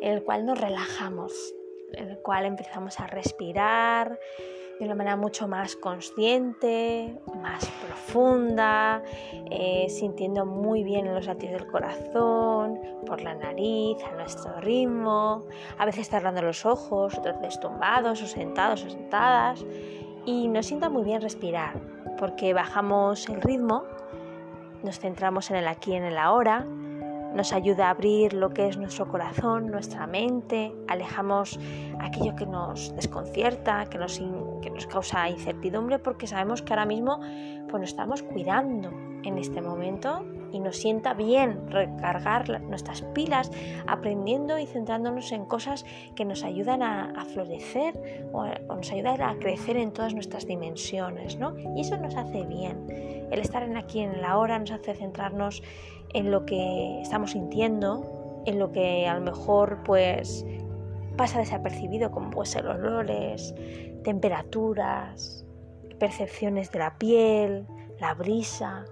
en 0.00 0.12
el 0.12 0.22
cual 0.22 0.46
nos 0.46 0.60
relajamos, 0.60 1.32
en 1.92 2.10
el 2.10 2.18
cual 2.18 2.46
empezamos 2.46 3.00
a 3.00 3.08
respirar 3.08 4.16
de 4.78 4.84
una 4.84 4.94
manera 4.94 5.16
mucho 5.16 5.48
más 5.48 5.74
consciente, 5.74 7.20
más 7.42 7.68
profunda, 7.84 9.02
eh, 9.50 9.86
sintiendo 9.88 10.46
muy 10.46 10.84
bien 10.84 11.12
los 11.12 11.26
latidos 11.26 11.62
del 11.62 11.66
corazón, 11.68 12.78
por 13.04 13.22
la 13.22 13.34
nariz, 13.34 13.96
a 14.04 14.12
nuestro 14.12 14.60
ritmo, 14.60 15.48
a 15.78 15.84
veces 15.84 16.08
cerrando 16.08 16.42
los 16.42 16.64
ojos, 16.64 17.18
otras 17.18 17.40
veces 17.40 17.58
tumbados 17.58 18.22
o 18.22 18.26
sentados 18.28 18.84
o 18.84 18.90
sentadas, 18.90 19.66
y 20.24 20.46
nos 20.46 20.66
sienta 20.66 20.88
muy 20.88 21.02
bien 21.02 21.20
respirar 21.20 21.93
porque 22.18 22.52
bajamos 22.54 23.28
el 23.28 23.40
ritmo, 23.40 23.84
nos 24.82 24.98
centramos 24.98 25.50
en 25.50 25.56
el 25.56 25.68
aquí 25.68 25.92
y 25.92 25.94
en 25.96 26.04
el 26.04 26.18
ahora, 26.18 26.66
nos 27.34 27.52
ayuda 27.52 27.88
a 27.88 27.90
abrir 27.90 28.32
lo 28.32 28.50
que 28.50 28.68
es 28.68 28.76
nuestro 28.76 29.08
corazón, 29.08 29.70
nuestra 29.70 30.06
mente, 30.06 30.72
alejamos 30.86 31.58
aquello 31.98 32.36
que 32.36 32.46
nos 32.46 32.94
desconcierta, 32.94 33.86
que 33.86 33.98
nos, 33.98 34.22
que 34.62 34.70
nos 34.70 34.86
causa 34.86 35.28
incertidumbre, 35.28 35.98
porque 35.98 36.28
sabemos 36.28 36.62
que 36.62 36.72
ahora 36.72 36.86
mismo 36.86 37.18
pues, 37.68 37.80
nos 37.80 37.90
estamos 37.90 38.22
cuidando 38.22 38.90
en 39.24 39.38
este 39.38 39.60
momento 39.60 40.24
y 40.54 40.60
nos 40.60 40.76
sienta 40.76 41.14
bien 41.14 41.68
recargar 41.68 42.60
nuestras 42.62 43.02
pilas 43.02 43.50
aprendiendo 43.88 44.58
y 44.58 44.66
centrándonos 44.66 45.32
en 45.32 45.44
cosas 45.46 45.84
que 46.14 46.24
nos 46.24 46.44
ayudan 46.44 46.82
a, 46.82 47.24
florecer 47.24 48.28
o, 48.32 48.46
nos 48.46 48.92
ayudan 48.92 49.20
a 49.20 49.36
crecer 49.38 49.76
en 49.76 49.92
todas 49.92 50.14
nuestras 50.14 50.46
dimensiones, 50.46 51.36
¿no? 51.38 51.56
Y 51.76 51.80
eso 51.80 51.96
nos 51.96 52.14
hace 52.14 52.44
bien. 52.44 52.86
El 53.32 53.40
estar 53.40 53.64
en 53.64 53.76
aquí 53.76 54.00
en 54.00 54.22
la 54.22 54.38
hora 54.38 54.58
nos 54.58 54.70
hace 54.70 54.94
centrarnos 54.94 55.62
en 56.12 56.30
lo 56.30 56.46
que 56.46 57.00
estamos 57.00 57.32
sintiendo, 57.32 58.42
en 58.46 58.60
lo 58.60 58.70
que 58.70 59.08
a 59.08 59.14
lo 59.14 59.22
mejor 59.22 59.82
pues 59.84 60.46
pasa 61.16 61.40
desapercibido 61.40 62.12
como 62.12 62.30
pues 62.30 62.50
ser 62.50 62.66
olores, 62.68 63.54
temperaturas, 64.04 65.44
percepciones 65.98 66.70
de 66.70 66.78
la 66.78 66.96
piel, 66.96 67.66
la 67.98 68.14
brisa, 68.14 68.84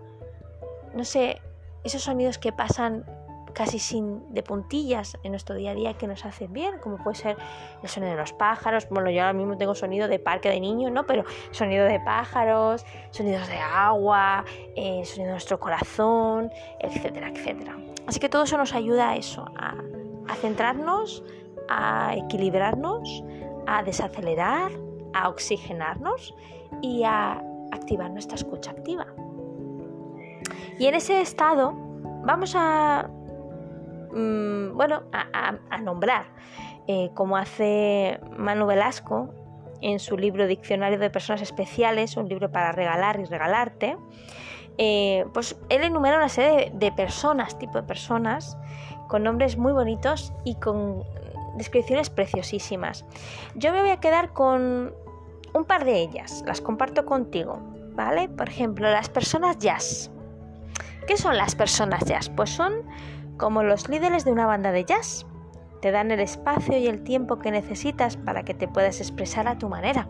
no 0.94 1.04
sé, 1.04 1.40
esos 1.84 2.02
sonidos 2.02 2.38
que 2.38 2.52
pasan 2.52 3.04
casi 3.52 3.78
sin 3.78 4.32
de 4.32 4.42
puntillas 4.42 5.18
en 5.22 5.32
nuestro 5.32 5.54
día 5.54 5.72
a 5.72 5.74
día 5.74 5.94
que 5.94 6.06
nos 6.06 6.24
hacen 6.24 6.52
bien, 6.52 6.78
como 6.78 6.96
puede 6.98 7.16
ser 7.16 7.36
el 7.82 7.88
sonido 7.88 8.12
de 8.12 8.18
los 8.18 8.32
pájaros. 8.32 8.88
Bueno, 8.88 9.10
yo 9.10 9.20
ahora 9.20 9.32
mismo 9.32 9.56
tengo 9.56 9.74
sonido 9.74 10.08
de 10.08 10.18
parque 10.18 10.48
de 10.48 10.60
niños, 10.60 10.90
¿no? 10.90 11.04
Pero 11.04 11.24
sonido 11.50 11.84
de 11.84 12.00
pájaros, 12.00 12.84
sonidos 13.10 13.48
de 13.48 13.58
agua, 13.58 14.44
eh, 14.74 15.04
sonido 15.04 15.26
de 15.26 15.32
nuestro 15.32 15.60
corazón, 15.60 16.50
etcétera, 16.80 17.28
etcétera. 17.28 17.76
Así 18.06 18.18
que 18.20 18.28
todo 18.28 18.44
eso 18.44 18.56
nos 18.56 18.74
ayuda 18.74 19.10
a 19.10 19.16
eso, 19.16 19.44
a, 19.56 19.74
a 20.28 20.34
centrarnos, 20.36 21.22
a 21.68 22.16
equilibrarnos, 22.16 23.22
a 23.66 23.82
desacelerar, 23.82 24.72
a 25.14 25.28
oxigenarnos 25.28 26.34
y 26.80 27.04
a 27.04 27.42
activar 27.70 28.10
nuestra 28.10 28.36
escucha 28.36 28.70
activa. 28.70 29.06
Y 30.78 30.86
en 30.86 30.94
ese 30.94 31.20
estado 31.20 31.74
vamos 32.24 32.54
a 32.56 33.08
Mm, 34.12 34.76
bueno, 34.76 35.02
a, 35.12 35.78
nombrar, 35.78 36.26
eh, 36.86 37.10
como 37.14 37.36
hace 37.36 38.20
Manu 38.36 38.66
Velasco 38.66 39.30
en 39.80 39.98
su 39.98 40.16
libro 40.18 40.46
Diccionario 40.46 40.98
de 40.98 41.10
Personas 41.10 41.40
Especiales, 41.42 42.16
un 42.16 42.28
libro 42.28 42.52
para 42.52 42.72
regalar 42.72 43.18
y 43.20 43.24
regalarte, 43.24 43.96
eh, 44.78 45.24
pues 45.32 45.56
él 45.70 45.82
enumera 45.82 46.18
una 46.18 46.28
serie 46.28 46.70
de, 46.74 46.92
personas, 46.92 47.58
tipo 47.58 47.78
de 47.78 47.82
personas, 47.84 48.56
con 49.08 49.22
nombres 49.22 49.56
muy 49.56 49.72
bonitos 49.72 50.32
y 50.44 50.54
con 50.56 51.02
descripciones 51.56 52.10
preciosísimas. 52.10 53.04
Yo 53.54 53.72
me 53.72 53.80
voy 53.80 53.90
a 53.90 53.98
quedar 53.98 54.32
con 54.32 54.94
un 55.54 55.64
par 55.64 55.84
de 55.84 56.00
ellas, 56.00 56.44
las 56.46 56.60
comparto 56.60 57.06
contigo, 57.06 57.58
¿vale? 57.94 58.28
Por 58.28 58.48
ejemplo, 58.48 58.90
las 58.90 59.08
personas 59.08 59.58
jazz. 59.58 60.10
¿Qué 61.06 61.16
son 61.16 61.36
las 61.36 61.56
personas 61.56 62.04
jazz? 62.04 62.30
Pues 62.30 62.50
son 62.50 62.84
como 63.36 63.64
los 63.64 63.88
líderes 63.88 64.24
de 64.24 64.30
una 64.30 64.46
banda 64.46 64.70
de 64.70 64.84
jazz. 64.84 65.26
Te 65.80 65.90
dan 65.90 66.12
el 66.12 66.20
espacio 66.20 66.78
y 66.78 66.86
el 66.86 67.02
tiempo 67.02 67.40
que 67.40 67.50
necesitas 67.50 68.16
para 68.16 68.44
que 68.44 68.54
te 68.54 68.68
puedas 68.68 69.00
expresar 69.00 69.48
a 69.48 69.58
tu 69.58 69.68
manera. 69.68 70.06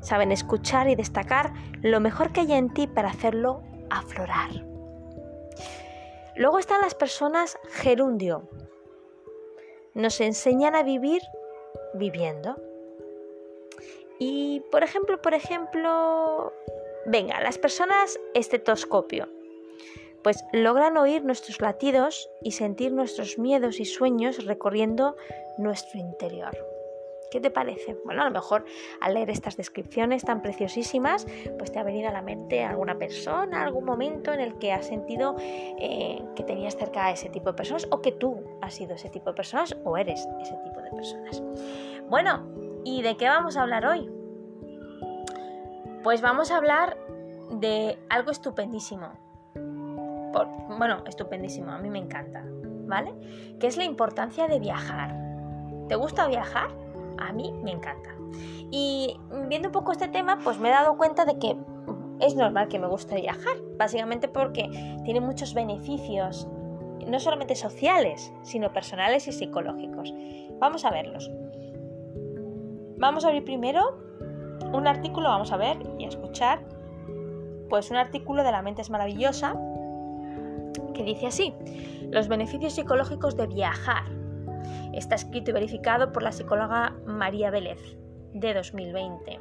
Saben 0.00 0.32
escuchar 0.32 0.88
y 0.88 0.94
destacar 0.94 1.52
lo 1.82 2.00
mejor 2.00 2.32
que 2.32 2.40
hay 2.40 2.52
en 2.54 2.72
ti 2.72 2.86
para 2.86 3.10
hacerlo 3.10 3.62
aflorar. 3.90 4.50
Luego 6.34 6.58
están 6.58 6.80
las 6.80 6.94
personas 6.94 7.58
gerundio. 7.70 8.48
Nos 9.92 10.20
enseñan 10.22 10.74
a 10.76 10.82
vivir 10.82 11.20
viviendo. 11.92 12.56
Y 14.18 14.62
por 14.72 14.82
ejemplo, 14.82 15.20
por 15.20 15.34
ejemplo, 15.34 16.54
venga, 17.04 17.38
las 17.42 17.58
personas 17.58 18.18
estetoscopio 18.32 19.35
pues 20.26 20.44
logran 20.50 20.96
oír 20.96 21.24
nuestros 21.24 21.60
latidos 21.60 22.28
y 22.42 22.50
sentir 22.50 22.92
nuestros 22.92 23.38
miedos 23.38 23.78
y 23.78 23.84
sueños 23.84 24.44
recorriendo 24.44 25.14
nuestro 25.56 26.00
interior. 26.00 26.50
¿Qué 27.30 27.40
te 27.40 27.52
parece? 27.52 27.96
Bueno, 28.04 28.22
a 28.22 28.24
lo 28.24 28.32
mejor 28.32 28.64
al 29.00 29.14
leer 29.14 29.30
estas 29.30 29.56
descripciones 29.56 30.24
tan 30.24 30.42
preciosísimas, 30.42 31.28
pues 31.58 31.70
te 31.70 31.78
ha 31.78 31.84
venido 31.84 32.08
a 32.08 32.12
la 32.12 32.22
mente 32.22 32.64
alguna 32.64 32.98
persona, 32.98 33.62
algún 33.62 33.84
momento 33.84 34.32
en 34.32 34.40
el 34.40 34.58
que 34.58 34.72
has 34.72 34.88
sentido 34.88 35.36
eh, 35.38 36.20
que 36.34 36.42
tenías 36.42 36.76
cerca 36.76 37.06
a 37.06 37.12
ese 37.12 37.28
tipo 37.28 37.50
de 37.50 37.56
personas 37.56 37.86
o 37.92 38.02
que 38.02 38.10
tú 38.10 38.42
has 38.62 38.74
sido 38.74 38.96
ese 38.96 39.08
tipo 39.10 39.30
de 39.30 39.36
personas 39.36 39.76
o 39.84 39.96
eres 39.96 40.26
ese 40.42 40.56
tipo 40.64 40.82
de 40.82 40.90
personas. 40.90 41.40
Bueno, 42.10 42.48
¿y 42.82 43.00
de 43.02 43.16
qué 43.16 43.28
vamos 43.28 43.56
a 43.56 43.62
hablar 43.62 43.86
hoy? 43.86 44.10
Pues 46.02 46.20
vamos 46.20 46.50
a 46.50 46.56
hablar 46.56 46.96
de 47.60 47.96
algo 48.08 48.32
estupendísimo, 48.32 49.12
bueno, 50.78 51.02
estupendísimo, 51.06 51.70
a 51.70 51.78
mí 51.78 51.90
me 51.90 51.98
encanta, 51.98 52.44
¿vale? 52.86 53.12
Que 53.58 53.66
es 53.66 53.76
la 53.76 53.84
importancia 53.84 54.46
de 54.48 54.58
viajar. 54.58 55.14
¿Te 55.88 55.94
gusta 55.94 56.26
viajar? 56.26 56.70
A 57.18 57.32
mí 57.32 57.52
me 57.62 57.70
encanta. 57.72 58.10
Y 58.70 59.18
viendo 59.48 59.68
un 59.68 59.72
poco 59.72 59.92
este 59.92 60.08
tema, 60.08 60.38
pues 60.42 60.58
me 60.58 60.68
he 60.68 60.72
dado 60.72 60.96
cuenta 60.96 61.24
de 61.24 61.38
que 61.38 61.56
es 62.20 62.34
normal 62.34 62.68
que 62.68 62.78
me 62.78 62.86
guste 62.86 63.14
viajar, 63.16 63.56
básicamente 63.76 64.28
porque 64.28 64.68
tiene 65.04 65.20
muchos 65.20 65.54
beneficios, 65.54 66.48
no 67.06 67.20
solamente 67.20 67.54
sociales, 67.54 68.32
sino 68.42 68.72
personales 68.72 69.28
y 69.28 69.32
psicológicos. 69.32 70.12
Vamos 70.58 70.84
a 70.84 70.90
verlos. 70.90 71.30
Vamos 72.98 73.24
a 73.24 73.28
abrir 73.28 73.44
primero 73.44 73.98
un 74.72 74.86
artículo, 74.86 75.28
vamos 75.28 75.52
a 75.52 75.56
ver 75.56 75.76
y 75.98 76.04
a 76.04 76.08
escuchar, 76.08 76.60
pues 77.68 77.90
un 77.90 77.96
artículo 77.96 78.42
de 78.42 78.50
La 78.50 78.62
mente 78.62 78.82
es 78.82 78.90
maravillosa, 78.90 79.54
que 80.94 81.02
dice 81.02 81.26
así, 81.26 81.54
los 82.10 82.28
beneficios 82.28 82.74
psicológicos 82.74 83.36
de 83.36 83.46
viajar. 83.46 84.04
Está 84.92 85.14
escrito 85.14 85.50
y 85.50 85.54
verificado 85.54 86.12
por 86.12 86.22
la 86.22 86.32
psicóloga 86.32 86.94
María 87.06 87.50
Vélez, 87.50 87.80
de 88.32 88.54
2020. 88.54 89.40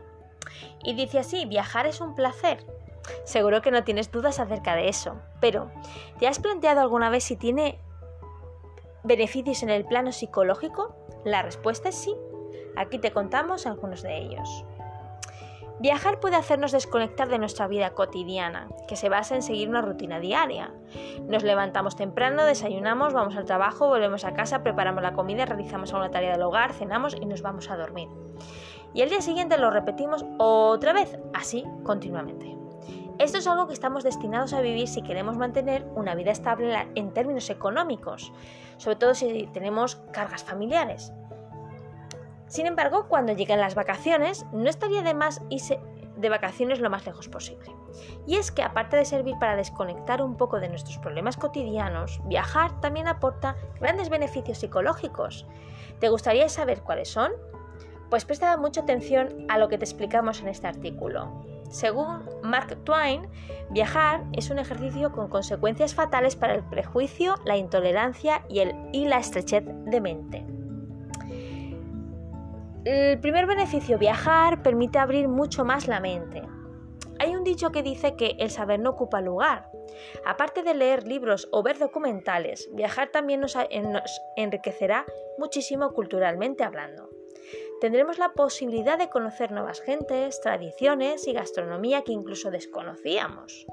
Y 0.84 0.94
dice 0.94 1.20
así, 1.20 1.46
viajar 1.46 1.88
es 1.88 2.02
un 2.02 2.16
placer. 2.16 2.66
Seguro 3.24 3.62
que 3.62 3.72
no 3.72 3.84
tienes 3.84 4.12
dudas 4.12 4.40
acerca 4.40 4.76
de 4.76 4.90
eso, 4.90 5.18
pero 5.40 5.72
¿te 6.20 6.28
has 6.28 6.40
planteado 6.40 6.82
alguna 6.82 7.10
vez 7.10 7.24
si 7.24 7.36
tiene 7.36 7.80
beneficios 9.04 9.62
en 9.64 9.70
el 9.70 9.86
plano 9.86 10.12
psicológico? 10.12 10.96
La 11.24 11.42
respuesta 11.42 11.90
es 11.90 11.96
sí. 11.96 12.16
Aquí 12.76 13.00
te 13.00 13.12
contamos 13.12 13.66
algunos 13.66 14.02
de 14.02 14.18
ellos. 14.18 14.66
Viajar 15.80 16.22
puede 16.22 16.38
hacernos 16.38 16.72
desconectar 16.72 17.28
de 17.28 17.38
nuestra 17.38 17.68
vida 17.68 17.90
cotidiana, 17.92 18.70
que 18.88 18.96
se 18.96 19.10
basa 19.10 19.36
en 19.36 19.42
seguir 19.42 19.68
una 19.68 19.82
rutina 19.82 20.20
diaria. 20.20 20.74
Nos 21.28 21.44
levantamos 21.44 21.98
temprano, 21.98 22.46
desayunamos, 22.46 23.14
vamos 23.14 23.36
al 23.36 23.46
trabajo, 23.46 23.88
volvemos 23.88 24.24
a 24.24 24.34
casa, 24.34 24.64
preparamos 24.64 25.04
la 25.04 25.14
comida, 25.14 25.46
realizamos 25.46 25.92
alguna 25.92 26.12
tarea 26.12 26.32
del 26.32 26.44
hogar, 26.44 26.72
cenamos 26.72 27.14
y 27.14 27.26
nos 27.26 27.42
vamos 27.42 27.70
a 27.70 27.76
dormir. 27.76 28.08
Y 28.94 29.02
el 29.02 29.10
día 29.10 29.22
siguiente 29.22 29.58
lo 29.58 29.70
repetimos 29.70 30.26
otra 30.38 30.94
vez, 30.94 31.20
así 31.34 31.66
continuamente. 31.84 32.56
Esto 33.18 33.38
es 33.38 33.48
algo 33.48 33.68
que 33.68 33.74
estamos 33.74 34.04
destinados 34.04 34.54
a 34.54 34.62
vivir 34.62 34.88
si 34.88 35.02
queremos 35.02 35.38
mantener 35.38 35.86
una 35.96 36.16
vida 36.16 36.32
estable 36.32 36.88
en 36.96 37.14
términos 37.14 37.50
económicos, 37.50 38.32
sobre 38.78 38.96
todo 38.96 39.14
si 39.14 39.50
tenemos 39.54 39.98
cargas 40.12 40.44
familiares. 40.44 41.14
Sin 42.48 42.68
embargo, 42.68 43.08
cuando 43.08 43.34
lleguen 43.34 43.60
las 43.60 43.76
vacaciones, 43.76 44.46
no 44.54 44.70
estaría 44.70 45.02
de 45.02 45.14
más 45.14 45.42
irse 45.50 45.80
de 46.18 46.30
vacaciones 46.30 46.80
lo 46.80 46.90
más 46.90 47.06
lejos 47.06 47.28
posible. 47.28 47.72
Y 48.26 48.36
es 48.36 48.52
que 48.52 48.64
aparte 48.64 48.98
de 48.98 49.06
servir 49.06 49.36
para 49.40 49.56
desconectar 49.56 50.22
un 50.22 50.38
poco 50.38 50.60
de 50.60 50.70
nuestros 50.70 50.98
problemas 50.98 51.38
cotidianos, 51.38 52.22
viajar 52.26 52.80
también 52.82 53.08
aporta 53.08 53.56
grandes 53.80 54.10
beneficios 54.10 54.60
psicológicos. 54.60 55.46
¿Te 56.00 56.10
gustaría 56.10 56.50
saber 56.50 56.82
cuáles 56.82 57.10
son? 57.10 57.32
Pues 58.10 58.26
presta 58.26 58.56
mucha 58.58 58.82
atención 58.82 59.46
a 59.50 59.58
lo 59.58 59.68
que 59.68 59.78
te 59.78 59.86
explicamos 59.86 60.42
en 60.42 60.48
este 60.48 60.68
artículo. 60.68 61.44
Según 61.70 62.30
Mark 62.44 62.78
Twain, 62.84 63.28
viajar 63.72 64.24
es 64.34 64.50
un 64.50 64.60
ejercicio 64.60 65.12
con 65.12 65.28
consecuencias 65.28 65.96
fatales 65.96 66.36
para 66.36 66.54
el 66.54 66.64
prejuicio, 66.64 67.36
la 67.44 67.58
intolerancia 67.58 68.46
y, 68.48 68.60
el, 68.60 68.76
y 68.94 69.08
la 69.08 69.18
estrechez 69.18 69.64
de 69.66 70.02
mente. 70.02 70.55
El 72.86 73.20
primer 73.20 73.48
beneficio, 73.48 73.98
viajar, 73.98 74.62
permite 74.62 75.00
abrir 75.00 75.28
mucho 75.28 75.66
más 75.66 75.88
la 75.88 76.00
mente. 76.00 76.44
Hay 77.18 77.36
un 77.36 77.44
dicho 77.44 77.72
que 77.72 77.82
dice 77.82 78.16
que 78.16 78.36
el 78.38 78.52
saber 78.52 78.80
no 78.80 78.92
ocupa 78.92 79.22
lugar. 79.22 79.72
Aparte 80.24 80.62
de 80.62 80.76
leer 80.76 81.08
libros 81.08 81.50
o 81.52 81.64
ver 81.64 81.80
documentales, 81.80 82.70
viajar 82.74 83.10
también 83.10 83.42
nos, 83.42 83.58
enriquecerá 84.36 85.04
muchísimo 85.40 85.94
culturalmente 85.94 86.64
hablando. 86.64 87.10
Tendremos 87.82 88.20
la 88.20 88.34
posibilidad 88.34 89.00
de 89.00 89.10
conocer 89.10 89.52
nuevas 89.52 89.82
gentes, 89.82 90.40
tradiciones 90.42 91.28
y 91.28 91.34
gastronomía 91.34 92.04
que 92.04 92.12
incluso 92.12 92.52
desconocíamos. 92.52 93.66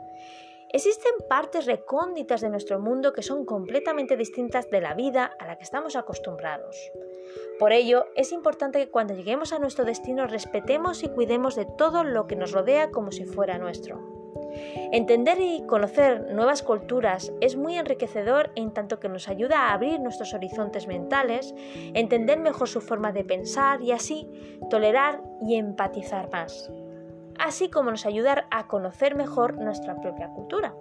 Existen 0.74 1.12
partes 1.28 1.66
recónditas 1.66 2.40
de 2.40 2.48
nuestro 2.48 2.80
mundo 2.80 3.12
que 3.12 3.22
son 3.22 3.44
completamente 3.44 4.16
distintas 4.16 4.70
de 4.70 4.80
la 4.80 4.94
vida 4.94 5.30
a 5.38 5.46
la 5.46 5.58
que 5.58 5.64
estamos 5.64 5.96
acostumbrados. 5.96 6.76
Por 7.58 7.72
ello, 7.72 8.06
es 8.16 8.32
importante 8.32 8.78
que 8.78 8.90
cuando 8.90 9.12
lleguemos 9.12 9.52
a 9.52 9.58
nuestro 9.58 9.84
destino 9.84 10.26
respetemos 10.26 11.02
y 11.02 11.08
cuidemos 11.08 11.56
de 11.56 11.66
todo 11.66 12.04
lo 12.04 12.26
que 12.26 12.36
nos 12.36 12.52
rodea 12.52 12.90
como 12.90 13.12
si 13.12 13.26
fuera 13.26 13.58
nuestro. 13.58 14.00
Entender 14.92 15.38
y 15.42 15.62
conocer 15.66 16.32
nuevas 16.32 16.62
culturas 16.62 17.32
es 17.42 17.54
muy 17.56 17.76
enriquecedor 17.76 18.50
en 18.54 18.72
tanto 18.72 18.98
que 18.98 19.10
nos 19.10 19.28
ayuda 19.28 19.68
a 19.68 19.74
abrir 19.74 20.00
nuestros 20.00 20.32
horizontes 20.32 20.86
mentales, 20.86 21.54
entender 21.92 22.38
mejor 22.38 22.68
su 22.68 22.80
forma 22.80 23.12
de 23.12 23.24
pensar 23.24 23.82
y 23.82 23.92
así 23.92 24.26
tolerar 24.70 25.22
y 25.42 25.56
empatizar 25.56 26.30
más 26.30 26.70
así 27.42 27.68
como 27.68 27.90
nos 27.90 28.06
ayudar 28.06 28.46
a 28.50 28.68
conocer 28.68 29.16
mejor 29.16 29.58
nuestra 29.58 30.00
propia 30.00 30.28
cultura. 30.28 30.74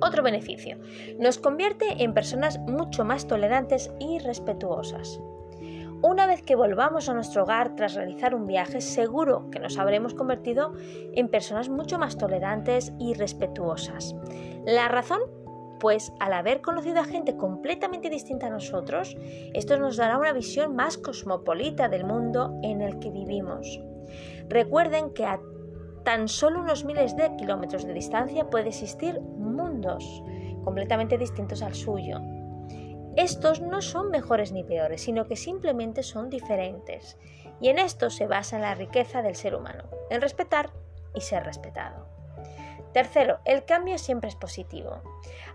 Otro 0.00 0.22
beneficio, 0.22 0.78
nos 1.18 1.38
convierte 1.38 2.04
en 2.04 2.12
personas 2.12 2.58
mucho 2.58 3.06
más 3.06 3.26
tolerantes 3.26 3.90
y 3.98 4.18
respetuosas. 4.18 5.18
Una 6.02 6.26
vez 6.26 6.42
que 6.42 6.56
volvamos 6.56 7.08
a 7.08 7.14
nuestro 7.14 7.44
hogar 7.44 7.74
tras 7.74 7.94
realizar 7.94 8.34
un 8.34 8.46
viaje, 8.46 8.82
seguro 8.82 9.48
que 9.50 9.60
nos 9.60 9.78
habremos 9.78 10.12
convertido 10.12 10.74
en 11.14 11.28
personas 11.28 11.70
mucho 11.70 11.98
más 11.98 12.18
tolerantes 12.18 12.92
y 12.98 13.14
respetuosas. 13.14 14.14
La 14.66 14.88
razón 14.88 15.20
pues 15.80 16.12
al 16.20 16.32
haber 16.32 16.62
conocido 16.62 17.00
a 17.00 17.04
gente 17.04 17.36
completamente 17.36 18.08
distinta 18.08 18.46
a 18.46 18.50
nosotros, 18.50 19.16
esto 19.52 19.78
nos 19.78 19.96
dará 19.96 20.16
una 20.16 20.32
visión 20.32 20.74
más 20.74 20.96
cosmopolita 20.96 21.88
del 21.88 22.04
mundo 22.04 22.58
en 22.62 22.80
el 22.80 22.98
que 23.00 23.10
vivimos. 23.10 23.80
Recuerden 24.48 25.12
que 25.12 25.24
a 25.24 25.40
tan 26.04 26.28
solo 26.28 26.60
unos 26.60 26.84
miles 26.84 27.16
de 27.16 27.34
kilómetros 27.36 27.86
de 27.86 27.94
distancia 27.94 28.50
puede 28.50 28.68
existir 28.68 29.20
mundos 29.20 30.22
completamente 30.62 31.18
distintos 31.18 31.62
al 31.62 31.74
suyo. 31.74 32.20
Estos 33.16 33.60
no 33.60 33.80
son 33.80 34.10
mejores 34.10 34.52
ni 34.52 34.64
peores, 34.64 35.02
sino 35.02 35.26
que 35.26 35.36
simplemente 35.36 36.02
son 36.02 36.30
diferentes. 36.30 37.16
Y 37.60 37.68
en 37.68 37.78
esto 37.78 38.10
se 38.10 38.26
basa 38.26 38.58
la 38.58 38.74
riqueza 38.74 39.22
del 39.22 39.36
ser 39.36 39.54
humano, 39.54 39.84
en 40.10 40.20
respetar 40.20 40.70
y 41.14 41.20
ser 41.20 41.44
respetado. 41.44 42.06
Tercero, 42.92 43.38
el 43.44 43.64
cambio 43.64 43.98
siempre 43.98 44.28
es 44.28 44.36
positivo. 44.36 45.02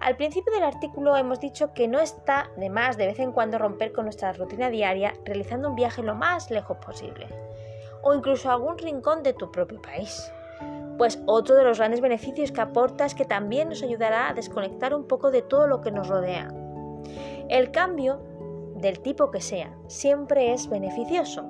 Al 0.01 0.17
principio 0.17 0.53
del 0.53 0.63
artículo 0.63 1.15
hemos 1.15 1.39
dicho 1.39 1.73
que 1.73 1.87
no 1.87 1.99
está 1.99 2.49
de 2.57 2.69
más 2.69 2.97
de 2.97 3.07
vez 3.07 3.19
en 3.19 3.31
cuando 3.31 3.57
romper 3.57 3.93
con 3.93 4.05
nuestra 4.05 4.33
rutina 4.33 4.69
diaria 4.69 5.13
realizando 5.25 5.69
un 5.69 5.75
viaje 5.75 6.03
lo 6.03 6.15
más 6.15 6.51
lejos 6.51 6.77
posible, 6.77 7.27
o 8.03 8.13
incluso 8.13 8.49
algún 8.49 8.77
rincón 8.77 9.23
de 9.23 9.33
tu 9.33 9.51
propio 9.51 9.81
país. 9.81 10.31
Pues 10.97 11.21
otro 11.25 11.55
de 11.55 11.63
los 11.63 11.77
grandes 11.77 12.01
beneficios 12.01 12.51
que 12.51 12.61
aporta 12.61 13.05
es 13.05 13.15
que 13.15 13.25
también 13.25 13.69
nos 13.69 13.83
ayudará 13.83 14.29
a 14.29 14.33
desconectar 14.33 14.93
un 14.93 15.07
poco 15.07 15.31
de 15.31 15.41
todo 15.41 15.67
lo 15.67 15.81
que 15.81 15.91
nos 15.91 16.07
rodea. 16.09 16.53
El 17.47 17.71
cambio, 17.71 18.19
del 18.75 18.99
tipo 18.99 19.31
que 19.31 19.41
sea, 19.41 19.75
siempre 19.87 20.53
es 20.53 20.69
beneficioso. 20.69 21.47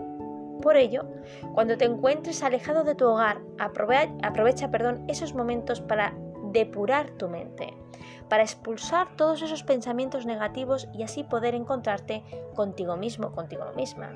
Por 0.61 0.77
ello, 0.77 1.05
cuando 1.53 1.77
te 1.77 1.85
encuentres 1.85 2.43
alejado 2.43 2.83
de 2.83 2.95
tu 2.95 3.07
hogar, 3.07 3.41
aprovecha, 3.57 4.69
perdón, 4.69 5.05
esos 5.07 5.33
momentos 5.33 5.81
para 5.81 6.13
depurar 6.51 7.11
tu 7.11 7.29
mente, 7.29 7.73
para 8.29 8.43
expulsar 8.43 9.15
todos 9.15 9.41
esos 9.41 9.63
pensamientos 9.63 10.25
negativos 10.25 10.87
y 10.93 11.03
así 11.03 11.23
poder 11.23 11.55
encontrarte 11.55 12.23
contigo 12.55 12.97
mismo, 12.97 13.31
contigo 13.31 13.65
misma. 13.75 14.11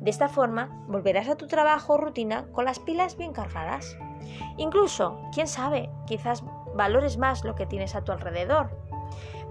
De 0.00 0.10
esta 0.10 0.28
forma, 0.28 0.84
volverás 0.86 1.28
a 1.28 1.36
tu 1.36 1.46
trabajo 1.46 1.94
o 1.94 1.98
rutina 1.98 2.46
con 2.52 2.64
las 2.64 2.78
pilas 2.78 3.16
bien 3.16 3.32
cargadas. 3.32 3.96
Incluso, 4.56 5.20
quién 5.32 5.46
sabe, 5.46 5.90
quizás 6.06 6.44
valores 6.74 7.18
más 7.18 7.44
lo 7.44 7.54
que 7.54 7.66
tienes 7.66 7.94
a 7.94 8.02
tu 8.02 8.12
alrededor. 8.12 8.70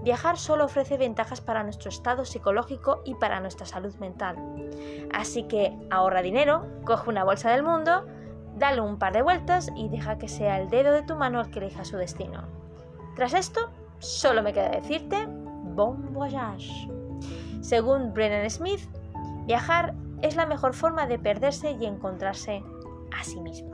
Viajar 0.02 0.38
solo 0.38 0.64
ofrece 0.64 0.96
ventajas 0.96 1.40
para 1.40 1.62
nuestro 1.62 1.90
estado 1.90 2.24
psicológico 2.24 3.02
y 3.04 3.14
para 3.16 3.40
nuestra 3.40 3.66
salud 3.66 3.94
mental. 3.96 4.36
Así 5.12 5.42
que 5.44 5.76
ahorra 5.90 6.22
dinero, 6.22 6.66
coge 6.84 7.10
una 7.10 7.24
bolsa 7.24 7.50
del 7.50 7.62
mundo, 7.62 8.06
dale 8.56 8.80
un 8.80 8.98
par 8.98 9.12
de 9.12 9.22
vueltas 9.22 9.70
y 9.76 9.88
deja 9.88 10.16
que 10.16 10.28
sea 10.28 10.58
el 10.58 10.70
dedo 10.70 10.92
de 10.92 11.02
tu 11.02 11.16
mano 11.16 11.40
el 11.40 11.50
que 11.50 11.58
elija 11.58 11.84
su 11.84 11.98
destino. 11.98 12.59
Tras 13.16 13.34
esto, 13.34 13.70
solo 13.98 14.42
me 14.42 14.52
queda 14.52 14.70
decirte 14.70 15.26
bon 15.28 16.12
voyage. 16.12 16.88
Según 17.60 18.12
Brennan 18.12 18.48
Smith, 18.50 18.80
viajar 19.46 19.94
es 20.22 20.36
la 20.36 20.46
mejor 20.46 20.74
forma 20.74 21.06
de 21.06 21.18
perderse 21.18 21.72
y 21.72 21.86
encontrarse 21.86 22.62
a 23.16 23.24
sí 23.24 23.40
mismo. 23.40 23.70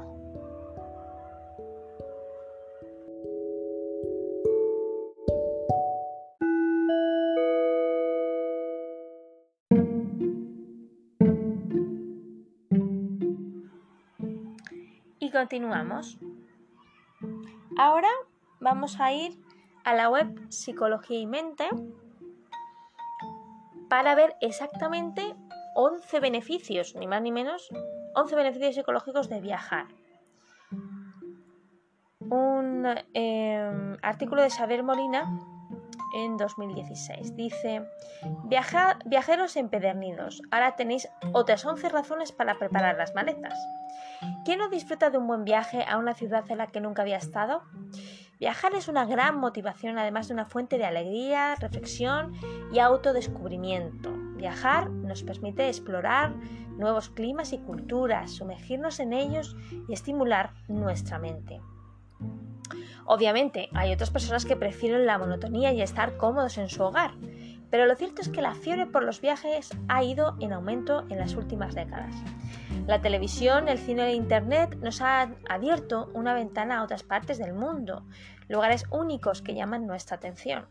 Y 15.19 15.31
continuamos. 15.31 16.19
Ahora 17.77 18.09
vamos 18.61 19.01
a 19.01 19.13
ir 19.13 19.39
a 19.85 19.95
la 19.95 20.09
web 20.09 20.51
Psicología 20.51 21.19
y 21.19 21.27
Mente 21.27 21.69
para 23.89 24.15
ver 24.15 24.37
exactamente 24.41 25.37
11 25.75 26.21
beneficios, 26.21 26.95
ni 26.97 27.07
más 27.07 27.23
ni 27.23 27.33
menos, 27.33 27.69
11 28.15 28.35
beneficios 28.35 28.75
psicológicos 28.75 29.29
de 29.29 29.41
viajar. 29.41 29.87
Un 32.29 32.87
em, 33.15 33.97
artículo 34.03 34.43
de 34.43 34.51
Saber 34.51 34.83
Molina 34.83 35.31
en 36.15 36.37
2016. 36.37 37.37
Dice, 37.37 37.87
viajeros 39.05 39.57
empedernidos, 39.57 40.41
ahora 40.51 40.77
tenéis 40.77 41.09
otras 41.33 41.65
11 41.65 41.89
razones 41.91 42.33
para 42.33 42.59
preparar 42.59 42.97
las 42.97 43.15
maletas. 43.15 43.55
¿Quién 44.45 44.59
no 44.59 44.69
disfruta 44.69 45.11
de 45.11 45.19
un 45.19 45.27
buen 45.27 45.45
viaje 45.45 45.85
a 45.87 45.99
una 45.99 46.15
ciudad 46.15 46.45
en 46.51 46.59
la 46.59 46.69
que 46.69 46.81
nunca 46.81 47.03
había 47.03 47.19
estado? 47.19 47.63
Viajar 48.39 48.75
es 48.75 48.89
una 48.89 49.07
gran 49.07 49.39
motivación, 49.39 49.99
además 49.99 50.29
de 50.29 50.35
una 50.35 50.45
fuente 50.45 50.77
de 50.77 50.85
alegría, 50.85 51.55
reflexión 51.55 52.35
y 52.71 52.81
autodescubrimiento. 52.81 54.13
Viajar 54.37 54.91
nos 54.91 55.23
permite 55.23 55.69
explorar 55.69 56.35
nuevos 56.77 57.09
climas 57.09 57.55
y 57.55 57.59
culturas, 57.59 58.33
sumergirnos 58.33 59.01
en 59.01 59.15
ellos 59.15 59.57
y 59.89 59.95
estimular 59.95 60.53
nuestra 60.69 61.19
mente. 61.19 61.63
Obviamente, 63.07 63.71
hay 63.73 63.93
otras 63.93 64.11
personas 64.11 64.45
que 64.45 64.57
prefieren 64.57 65.07
la 65.07 65.17
monotonía 65.17 65.73
y 65.73 65.81
estar 65.81 66.19
cómodos 66.19 66.59
en 66.59 66.69
su 66.69 66.83
hogar, 66.83 67.13
pero 67.71 67.87
lo 67.87 67.97
cierto 67.97 68.21
es 68.21 68.29
que 68.29 68.43
la 68.43 68.55
fiebre 68.55 68.85
por 68.85 69.03
los 69.03 69.23
viajes 69.23 69.71
ha 69.89 70.05
ido 70.05 70.37
en 70.41 70.53
aumento 70.53 71.07
en 71.09 71.19
las 71.19 71.37
últimas 71.37 71.75
décadas. 71.75 72.15
La 72.87 73.01
televisión, 73.01 73.69
el 73.69 73.79
cine 73.79 74.07
e 74.07 74.15
Internet 74.15 74.77
nos 74.77 75.01
han 75.01 75.37
abierto 75.49 76.09
una 76.15 76.35
ventana 76.35 76.79
a 76.79 76.85
otras 76.85 77.03
partes 77.03 77.37
del 77.37 77.53
mundo, 77.53 78.07
lugares 78.49 78.85
únicos 78.91 79.43
que 79.43 79.55
llaman 79.55 79.89
nuestra 79.89 80.19
atención. 80.19 80.69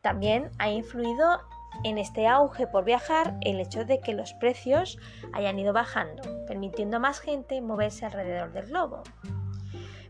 También 0.00 0.50
ha 0.58 0.68
influido 0.68 1.40
en 1.84 1.96
este 1.96 2.26
auge 2.26 2.66
por 2.66 2.84
viajar 2.84 3.36
el 3.42 3.60
hecho 3.60 3.84
de 3.84 4.00
que 4.00 4.14
los 4.14 4.32
precios 4.34 4.98
hayan 5.32 5.60
ido 5.60 5.72
bajando, 5.72 6.22
permitiendo 6.48 6.96
a 6.96 7.00
más 7.00 7.20
gente 7.20 7.60
moverse 7.60 8.04
alrededor 8.04 8.50
del 8.52 8.66
globo. 8.66 9.04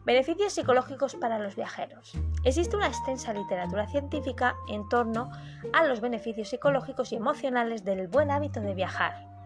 Beneficios 0.06 0.54
psicológicos 0.54 1.14
para 1.14 1.38
los 1.38 1.56
viajeros. 1.56 2.14
Existe 2.44 2.74
una 2.74 2.86
extensa 2.86 3.34
literatura 3.34 3.86
científica 3.86 4.56
en 4.70 4.88
torno 4.88 5.30
a 5.74 5.84
los 5.84 6.00
beneficios 6.00 6.48
psicológicos 6.48 7.12
y 7.12 7.16
emocionales 7.16 7.84
del 7.84 8.08
buen 8.08 8.30
hábito 8.30 8.62
de 8.62 8.72
viajar. 8.72 9.37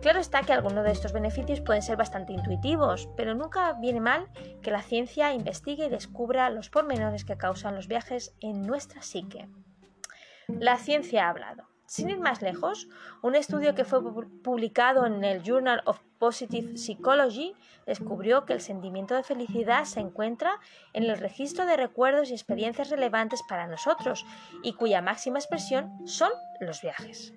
Claro 0.00 0.18
está 0.18 0.42
que 0.42 0.52
algunos 0.52 0.84
de 0.84 0.90
estos 0.90 1.12
beneficios 1.12 1.60
pueden 1.60 1.82
ser 1.82 1.96
bastante 1.96 2.32
intuitivos, 2.32 3.08
pero 3.16 3.34
nunca 3.34 3.72
viene 3.74 4.00
mal 4.00 4.28
que 4.60 4.70
la 4.70 4.82
ciencia 4.82 5.32
investigue 5.32 5.86
y 5.86 5.90
descubra 5.90 6.50
los 6.50 6.70
pormenores 6.70 7.24
que 7.24 7.36
causan 7.36 7.76
los 7.76 7.86
viajes 7.86 8.34
en 8.40 8.62
nuestra 8.66 9.02
psique. 9.02 9.48
La 10.48 10.76
ciencia 10.76 11.26
ha 11.26 11.30
hablado. 11.30 11.68
Sin 11.86 12.08
ir 12.08 12.18
más 12.18 12.40
lejos, 12.40 12.88
un 13.22 13.34
estudio 13.34 13.74
que 13.74 13.84
fue 13.84 14.00
publicado 14.42 15.04
en 15.04 15.22
el 15.24 15.42
Journal 15.42 15.82
of 15.84 16.00
Positive 16.18 16.78
Psychology 16.78 17.54
descubrió 17.86 18.46
que 18.46 18.54
el 18.54 18.60
sentimiento 18.60 19.14
de 19.14 19.22
felicidad 19.22 19.84
se 19.84 20.00
encuentra 20.00 20.58
en 20.94 21.04
el 21.04 21.18
registro 21.18 21.66
de 21.66 21.76
recuerdos 21.76 22.30
y 22.30 22.32
experiencias 22.32 22.88
relevantes 22.88 23.42
para 23.48 23.66
nosotros 23.66 24.24
y 24.62 24.72
cuya 24.72 25.02
máxima 25.02 25.38
expresión 25.38 26.06
son 26.06 26.32
los 26.60 26.80
viajes. 26.80 27.34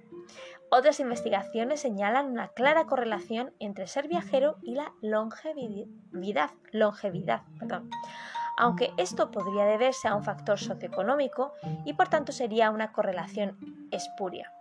Otras 0.78 1.00
investigaciones 1.00 1.80
señalan 1.80 2.30
una 2.30 2.50
clara 2.50 2.86
correlación 2.86 3.54
entre 3.60 3.88
ser 3.88 4.10
viajero 4.10 4.58
y 4.62 4.76
la 4.76 4.92
longevidad, 5.02 6.50
longevidad 6.74 7.44
aunque 8.58 8.92
esto 8.98 9.32
podría 9.32 9.66
deberse 9.66 10.08
a 10.08 10.16
un 10.16 10.24
factor 10.24 10.60
socioeconómico 10.60 11.54
y 11.86 11.94
por 11.94 12.08
tanto 12.08 12.32
sería 12.32 12.70
una 12.72 12.92
correlación 12.92 13.58
espuria. 13.92 14.52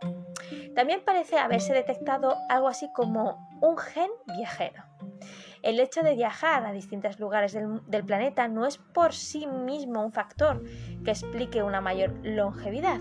También 0.75 1.03
parece 1.05 1.39
haberse 1.39 1.73
detectado 1.73 2.37
algo 2.49 2.69
así 2.69 2.91
como 2.93 3.49
un 3.61 3.79
gen 3.79 4.11
viajero. 4.37 4.83
El 5.63 5.81
hecho 5.81 6.03
de 6.03 6.15
viajar 6.15 6.67
a 6.67 6.73
distintos 6.73 7.19
lugares 7.19 7.55
del, 7.55 8.05
planeta 8.05 8.49
no 8.49 8.67
es 8.67 8.77
por 8.77 9.15
sí 9.15 9.47
mismo 9.47 10.05
un 10.05 10.13
factor 10.13 10.63
que 11.03 11.11
explique 11.11 11.63
una 11.63 11.81
mayor 11.81 12.13
longevidad, 12.23 13.01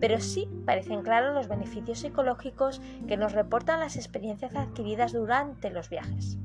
pero 0.00 0.20
sí 0.20 0.48
parecen 0.64 1.02
claros 1.02 1.34
los 1.34 1.48
beneficios 1.48 1.98
psicológicos 1.98 2.80
que 3.08 3.16
nos 3.16 3.32
reportan 3.32 3.80
las 3.80 3.96
experiencias 3.96 4.54
adquiridas 4.54 5.12
durante 5.12 5.70
los 5.70 5.88
viajes. 5.88 6.38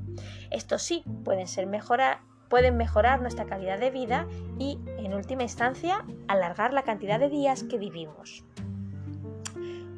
Estos 0.50 0.82
sí 0.82 1.04
pueden 1.24 1.46
ser 1.46 1.68
mejorar, 1.68 2.18
pueden 2.50 2.76
mejorar 2.76 3.22
nuestra 3.22 3.46
calidad 3.46 3.78
de 3.78 3.90
vida 3.90 4.26
y, 4.58 4.78
en 4.98 5.14
última 5.14 5.44
instancia, 5.44 6.04
alargar 6.28 6.74
la 6.74 6.82
cantidad 6.82 7.18
de 7.18 7.30
días 7.30 7.62
que 7.62 7.78
vivimos. 7.78 8.44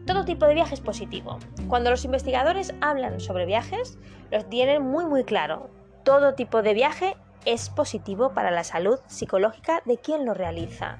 Todo 0.07 0.25
tipo 0.25 0.47
de 0.47 0.55
viaje 0.55 0.75
es 0.75 0.81
positivo. 0.81 1.38
Cuando 1.67 1.91
los 1.91 2.05
investigadores 2.05 2.75
hablan 2.81 3.19
sobre 3.19 3.47
viajes, 3.47 3.99
los 4.31 4.49
tienen 4.49 4.83
muy 4.83 5.07
muy 5.07 5.25
claro. 5.25 5.71
Todo 6.05 6.35
tipo 6.35 6.62
de 6.62 6.75
viaje 6.75 7.17
es 7.47 7.71
positivo 7.71 8.35
para 8.35 8.51
la 8.51 8.65
salud 8.65 9.01
psicológica 9.07 9.83
de 9.87 9.97
quien 9.97 10.27
lo 10.27 10.35
realiza. 10.35 10.99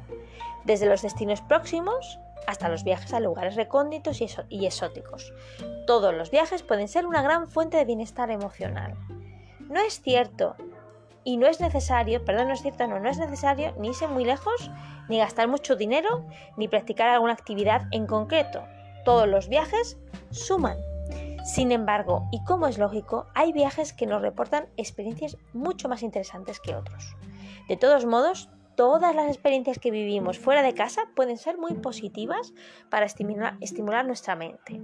Desde 0.65 0.87
los 0.87 1.03
destinos 1.03 1.43
próximos, 1.43 2.19
hasta 2.47 2.69
los 2.69 2.83
viajes 2.83 3.13
a 3.13 3.21
lugares 3.21 3.57
recónditos 3.57 4.21
y, 4.49 4.67
exóticos. 4.67 5.35
Todos 5.87 6.15
los 6.15 6.31
viajes 6.31 6.63
pueden 6.63 6.89
ser 6.89 7.07
una 7.07 7.23
gran 7.23 7.49
fuente 7.49 7.77
de 7.77 7.85
bienestar 7.85 8.31
emocional. 8.31 8.97
No 9.69 9.81
es 9.81 10.01
cierto 10.01 10.57
y 11.25 11.37
no 11.37 11.47
es 11.47 11.61
necesario, 11.61 12.25
perdón, 12.25 12.49
no 12.49 12.55
es 12.55 12.63
cierto, 12.63 12.87
no, 12.87 12.99
no 12.99 13.09
es 13.09 13.19
necesario 13.19 13.75
ni 13.79 13.89
irse 13.89 14.09
muy 14.09 14.25
lejos, 14.25 14.71
ni 15.09 15.19
gastar 15.19 15.49
mucho 15.49 15.77
dinero, 15.77 16.25
ni 16.57 16.69
practicar 16.69 17.09
alguna 17.09 17.33
actividad 17.33 17.83
en 17.91 18.07
concreto. 18.07 18.63
Todos 19.05 19.29
los 19.29 19.49
viajes 19.49 19.99
suman. 20.31 20.77
Sin 21.45 21.73
embargo, 21.73 22.29
y 22.31 22.43
como 22.45 22.69
es 22.69 22.79
lógico, 22.79 23.27
hay 23.35 23.53
viajes 23.53 23.93
que 23.93 24.07
nos 24.07 24.23
reportan 24.23 24.69
experiencias 24.77 25.37
mucho 25.53 25.89
más 25.89 26.03
interesantes 26.03 26.61
que 26.61 26.75
otros. 26.75 27.17
De 27.69 27.77
todos 27.77 28.07
modos, 28.07 28.49
todas 28.75 29.15
las 29.15 29.29
experiencias 29.29 29.79
que 29.79 29.91
vivimos 29.91 30.39
fuera 30.39 30.63
de 30.63 30.75
casa 30.75 31.03
pueden 31.15 31.39
ser 31.39 31.59
muy 31.59 31.75
positivas 31.75 32.53
para 32.91 33.07
estimular, 33.07 34.07
nuestra 34.07 34.37
mente. 34.37 34.81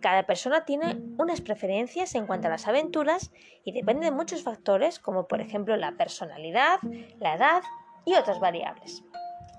Cada 0.00 0.24
persona 0.24 0.64
tiene 0.64 1.00
unas 1.18 1.40
preferencias 1.40 2.14
en 2.14 2.26
cuanto 2.26 2.48
a 2.48 2.50
las 2.50 2.68
aventuras 2.68 3.32
y 3.64 3.72
depende 3.72 4.06
de 4.06 4.12
muchos 4.12 4.42
factores 4.42 4.98
como 4.98 5.26
por 5.26 5.40
ejemplo 5.40 5.76
la 5.76 5.92
personalidad, 5.92 6.78
la 7.20 7.34
edad 7.34 7.62
y 8.04 8.14
otras 8.14 8.40
variables. 8.40 9.02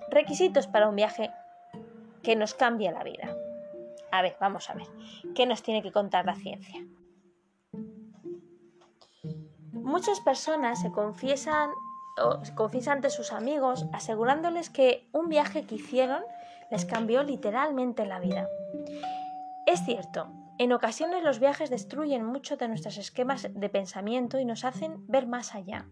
Requisitos 0.10 0.68
para 0.68 0.88
un 0.88 0.96
viaje 0.96 1.32
que 2.22 2.36
nos 2.36 2.54
cambie 2.54 2.92
la 2.92 3.04
vida. 3.04 3.36
A 4.12 4.22
ver, 4.22 4.38
vamos 4.40 4.70
a 4.70 4.76
ver. 4.76 4.88
¿Qué 5.34 5.46
nos 5.46 5.64
tiene 5.64 5.82
que 5.82 5.92
contar 5.92 6.26
la 6.26 6.36
ciencia? 6.36 6.86
Muchas 9.74 10.20
personas 10.22 10.82
se 10.82 10.92
confiesan 10.92 11.70
confiesan 12.56 12.97
ante 12.97 13.10
sus 13.10 13.32
amigos 13.32 13.88
asegurándoles 13.93 14.69
que 14.69 15.10
un 15.12 15.30
viaje 15.30 15.63
que 15.65 15.75
hicieron 15.75 16.23
les 16.71 16.86
cambió 16.86 17.23
literalmente 17.23 18.06
la 18.06 18.19
vida. 18.19 18.47
Es 19.65 19.84
cierto, 19.86 20.32
en 20.58 20.71
ocasiones 20.71 21.23
los 21.23 21.39
viajes 21.39 21.69
destruyen 21.69 22.25
mucho 22.25 22.56
de 22.56 22.67
nuestros 22.67 22.97
esquemas 22.97 23.49
de 23.54 23.69
pensamiento 23.69 24.39
y 24.39 24.45
nos 24.45 24.63
hacen 24.63 25.06
ver 25.08 25.28
más 25.28 25.54
allá, 25.54 25.88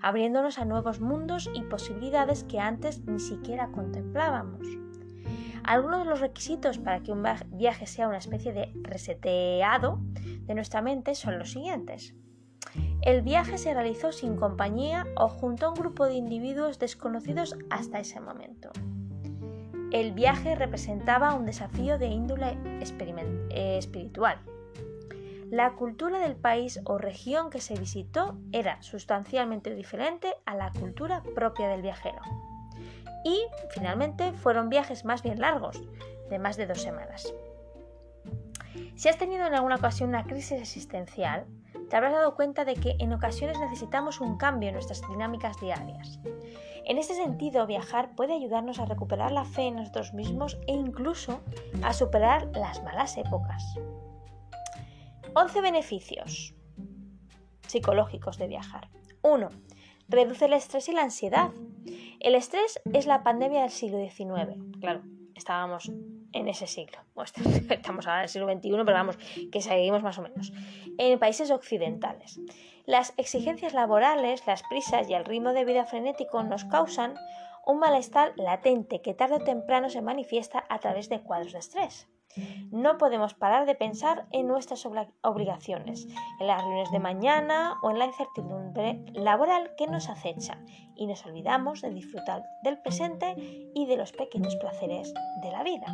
abriéndonos 0.00 0.58
a 0.58 0.64
nuevos 0.64 1.00
mundos 1.00 1.50
y 1.54 1.62
posibilidades 1.62 2.44
que 2.44 2.60
antes 2.60 3.04
ni 3.04 3.18
siquiera 3.18 3.72
contemplábamos. 3.72 4.66
Algunos 5.64 6.04
de 6.04 6.10
los 6.10 6.20
requisitos 6.20 6.78
para 6.78 7.02
que 7.02 7.10
un 7.10 7.24
viaje 7.50 7.86
sea 7.86 8.06
una 8.06 8.18
especie 8.18 8.52
de 8.52 8.72
reseteado 8.82 9.98
de 10.22 10.54
nuestra 10.54 10.80
mente 10.80 11.16
son 11.16 11.40
los 11.40 11.50
siguientes. 11.50 12.14
El 13.02 13.22
viaje 13.22 13.58
se 13.58 13.72
realizó 13.72 14.12
sin 14.12 14.36
compañía 14.36 15.06
o 15.16 15.28
junto 15.28 15.66
a 15.66 15.68
un 15.68 15.76
grupo 15.76 16.06
de 16.06 16.14
individuos 16.14 16.78
desconocidos 16.78 17.56
hasta 17.70 18.00
ese 18.00 18.20
momento. 18.20 18.70
El 19.92 20.12
viaje 20.12 20.56
representaba 20.56 21.34
un 21.34 21.46
desafío 21.46 21.98
de 21.98 22.08
índole 22.08 22.58
eh, 22.66 23.78
espiritual. 23.78 24.38
La 25.50 25.74
cultura 25.74 26.18
del 26.18 26.34
país 26.34 26.80
o 26.84 26.98
región 26.98 27.50
que 27.50 27.60
se 27.60 27.78
visitó 27.78 28.36
era 28.50 28.82
sustancialmente 28.82 29.72
diferente 29.74 30.34
a 30.44 30.56
la 30.56 30.72
cultura 30.72 31.22
propia 31.34 31.68
del 31.68 31.82
viajero. 31.82 32.20
Y, 33.24 33.40
finalmente, 33.70 34.32
fueron 34.32 34.68
viajes 34.68 35.04
más 35.04 35.22
bien 35.22 35.40
largos, 35.40 35.80
de 36.28 36.38
más 36.40 36.56
de 36.56 36.66
dos 36.66 36.82
semanas. 36.82 37.32
Si 38.96 39.08
has 39.08 39.18
tenido 39.18 39.46
en 39.46 39.54
alguna 39.54 39.76
ocasión 39.76 40.08
una 40.08 40.24
crisis 40.24 40.60
existencial, 40.60 41.46
te 41.88 41.96
habrás 41.96 42.12
dado 42.12 42.34
cuenta 42.34 42.64
de 42.64 42.74
que 42.74 42.96
en 42.98 43.12
ocasiones 43.12 43.58
necesitamos 43.58 44.20
un 44.20 44.36
cambio 44.36 44.68
en 44.68 44.74
nuestras 44.74 45.02
dinámicas 45.08 45.60
diarias. 45.60 46.18
En 46.84 46.98
este 46.98 47.14
sentido, 47.14 47.66
viajar 47.66 48.14
puede 48.14 48.34
ayudarnos 48.34 48.78
a 48.78 48.86
recuperar 48.86 49.32
la 49.32 49.44
fe 49.44 49.62
en 49.62 49.76
nosotros 49.76 50.14
mismos 50.14 50.58
e 50.66 50.72
incluso 50.72 51.40
a 51.82 51.92
superar 51.92 52.48
las 52.56 52.82
malas 52.82 53.16
épocas. 53.16 53.62
11 55.34 55.60
beneficios 55.60 56.54
psicológicos 57.66 58.38
de 58.38 58.46
viajar. 58.46 58.88
1. 59.22 59.48
Reduce 60.08 60.44
el 60.44 60.52
estrés 60.52 60.88
y 60.88 60.92
la 60.92 61.02
ansiedad. 61.02 61.50
El 62.20 62.34
estrés 62.34 62.80
es 62.92 63.06
la 63.06 63.22
pandemia 63.22 63.62
del 63.62 63.70
siglo 63.70 63.98
XIX. 63.98 64.56
Claro, 64.80 65.02
estábamos 65.36 65.90
en 66.32 66.48
ese 66.48 66.66
siglo. 66.66 66.98
estamos 67.70 68.06
ahora 68.06 68.20
en 68.20 68.22
el 68.24 68.28
siglo 68.28 68.52
XXI, 68.52 68.70
pero 68.84 68.92
vamos, 68.92 69.18
que 69.52 69.60
seguimos 69.60 70.02
más 70.02 70.18
o 70.18 70.22
menos. 70.22 70.52
En 70.98 71.18
países 71.18 71.50
occidentales. 71.50 72.40
Las 72.84 73.14
exigencias 73.16 73.74
laborales, 73.74 74.46
las 74.46 74.62
prisas 74.62 75.08
y 75.08 75.14
el 75.14 75.24
ritmo 75.24 75.52
de 75.52 75.64
vida 75.64 75.86
frenético 75.86 76.42
nos 76.42 76.64
causan 76.64 77.14
un 77.66 77.80
malestar 77.80 78.32
latente 78.36 79.02
que 79.02 79.12
tarde 79.12 79.36
o 79.36 79.44
temprano 79.44 79.90
se 79.90 80.00
manifiesta 80.00 80.64
a 80.68 80.78
través 80.78 81.08
de 81.08 81.20
cuadros 81.20 81.52
de 81.52 81.58
estrés. 81.58 82.08
No 82.70 82.98
podemos 82.98 83.34
parar 83.34 83.66
de 83.66 83.74
pensar 83.74 84.26
en 84.32 84.46
nuestras 84.46 84.86
obligaciones, 85.22 86.06
en 86.40 86.46
las 86.46 86.62
reuniones 86.62 86.90
de 86.90 86.98
mañana 86.98 87.78
o 87.82 87.90
en 87.90 87.98
la 87.98 88.06
incertidumbre 88.06 89.04
laboral 89.14 89.72
que 89.76 89.86
nos 89.86 90.08
acecha 90.08 90.58
y 90.94 91.06
nos 91.06 91.24
olvidamos 91.24 91.82
de 91.82 91.90
disfrutar 91.90 92.44
del 92.62 92.78
presente 92.78 93.34
y 93.74 93.86
de 93.86 93.96
los 93.96 94.12
pequeños 94.12 94.56
placeres 94.56 95.12
de 95.42 95.50
la 95.50 95.62
vida. 95.62 95.86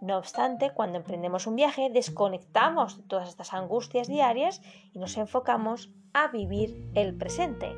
No 0.00 0.18
obstante, 0.18 0.70
cuando 0.70 0.98
emprendemos 0.98 1.46
un 1.46 1.56
viaje, 1.56 1.88
desconectamos 1.90 2.98
de 2.98 3.02
todas 3.04 3.28
estas 3.28 3.54
angustias 3.54 4.08
diarias 4.08 4.60
y 4.92 4.98
nos 4.98 5.16
enfocamos 5.16 5.90
a 6.12 6.28
vivir 6.28 6.90
el 6.94 7.16
presente, 7.16 7.74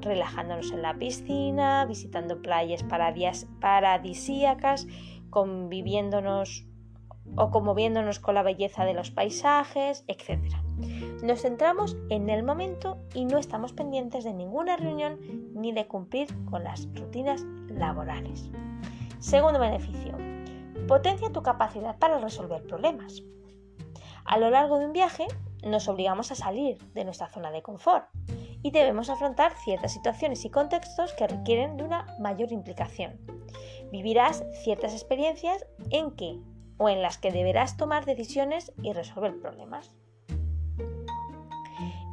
relajándonos 0.00 0.72
en 0.72 0.82
la 0.82 0.98
piscina, 0.98 1.84
visitando 1.84 2.40
playas 2.40 2.84
paradisíacas, 3.60 4.86
conviviéndonos 5.30 6.67
o 7.36 7.50
conmoviéndonos 7.50 8.18
con 8.18 8.34
la 8.34 8.42
belleza 8.42 8.84
de 8.84 8.94
los 8.94 9.10
paisajes, 9.10 10.04
etc. 10.08 10.40
Nos 11.22 11.42
centramos 11.42 11.96
en 12.10 12.30
el 12.30 12.42
momento 12.42 12.98
y 13.14 13.24
no 13.24 13.38
estamos 13.38 13.72
pendientes 13.72 14.24
de 14.24 14.34
ninguna 14.34 14.76
reunión 14.76 15.18
ni 15.54 15.72
de 15.72 15.86
cumplir 15.86 16.28
con 16.46 16.64
las 16.64 16.88
rutinas 16.94 17.42
laborales. 17.68 18.50
Segundo 19.18 19.58
beneficio, 19.58 20.16
potencia 20.86 21.32
tu 21.32 21.42
capacidad 21.42 21.98
para 21.98 22.18
resolver 22.18 22.62
problemas. 22.66 23.22
A 24.24 24.38
lo 24.38 24.50
largo 24.50 24.78
de 24.78 24.86
un 24.86 24.92
viaje 24.92 25.26
nos 25.64 25.88
obligamos 25.88 26.30
a 26.30 26.34
salir 26.34 26.78
de 26.94 27.04
nuestra 27.04 27.28
zona 27.28 27.50
de 27.50 27.62
confort 27.62 28.06
y 28.62 28.70
debemos 28.70 29.10
afrontar 29.10 29.52
ciertas 29.64 29.92
situaciones 29.92 30.44
y 30.44 30.50
contextos 30.50 31.12
que 31.14 31.26
requieren 31.26 31.76
de 31.76 31.84
una 31.84 32.06
mayor 32.20 32.52
implicación. 32.52 33.18
Vivirás 33.90 34.44
ciertas 34.62 34.92
experiencias 34.92 35.66
en 35.90 36.10
que 36.12 36.38
o 36.78 36.88
en 36.88 37.02
las 37.02 37.18
que 37.18 37.32
deberás 37.32 37.76
tomar 37.76 38.06
decisiones 38.06 38.72
y 38.82 38.92
resolver 38.92 39.38
problemas. 39.40 39.92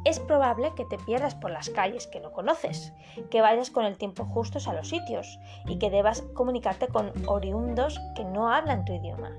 Es 0.04 0.20
probable 0.20 0.72
que 0.76 0.84
te 0.84 0.98
pierdas 0.98 1.34
por 1.34 1.50
las 1.50 1.68
calles 1.70 2.06
que 2.06 2.20
no 2.20 2.30
conoces, 2.30 2.92
que 3.28 3.40
vayas 3.40 3.72
con 3.72 3.84
el 3.84 3.98
tiempo 3.98 4.24
justo 4.24 4.58
a 4.70 4.72
los 4.72 4.88
sitios 4.88 5.40
y 5.66 5.78
que 5.78 5.90
debas 5.90 6.22
comunicarte 6.34 6.86
con 6.86 7.12
oriundos 7.26 7.98
que 8.14 8.24
no 8.24 8.52
hablan 8.52 8.84
tu 8.84 8.92
idioma. 8.92 9.32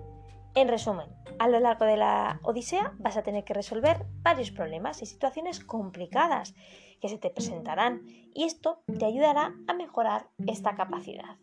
En 0.55 0.67
resumen, 0.67 1.07
a 1.39 1.47
lo 1.47 1.59
largo 1.61 1.85
de 1.85 1.95
la 1.95 2.41
Odisea 2.43 2.93
vas 2.97 3.15
a 3.15 3.23
tener 3.23 3.45
que 3.45 3.53
resolver 3.53 4.05
varios 4.23 4.51
problemas 4.51 5.01
y 5.01 5.05
situaciones 5.05 5.63
complicadas 5.63 6.53
que 6.99 7.07
se 7.07 7.17
te 7.17 7.29
presentarán 7.29 8.01
y 8.33 8.43
esto 8.43 8.81
te 8.99 9.05
ayudará 9.05 9.53
a 9.67 9.73
mejorar 9.73 10.27
esta 10.47 10.75
capacidad. 10.75 11.37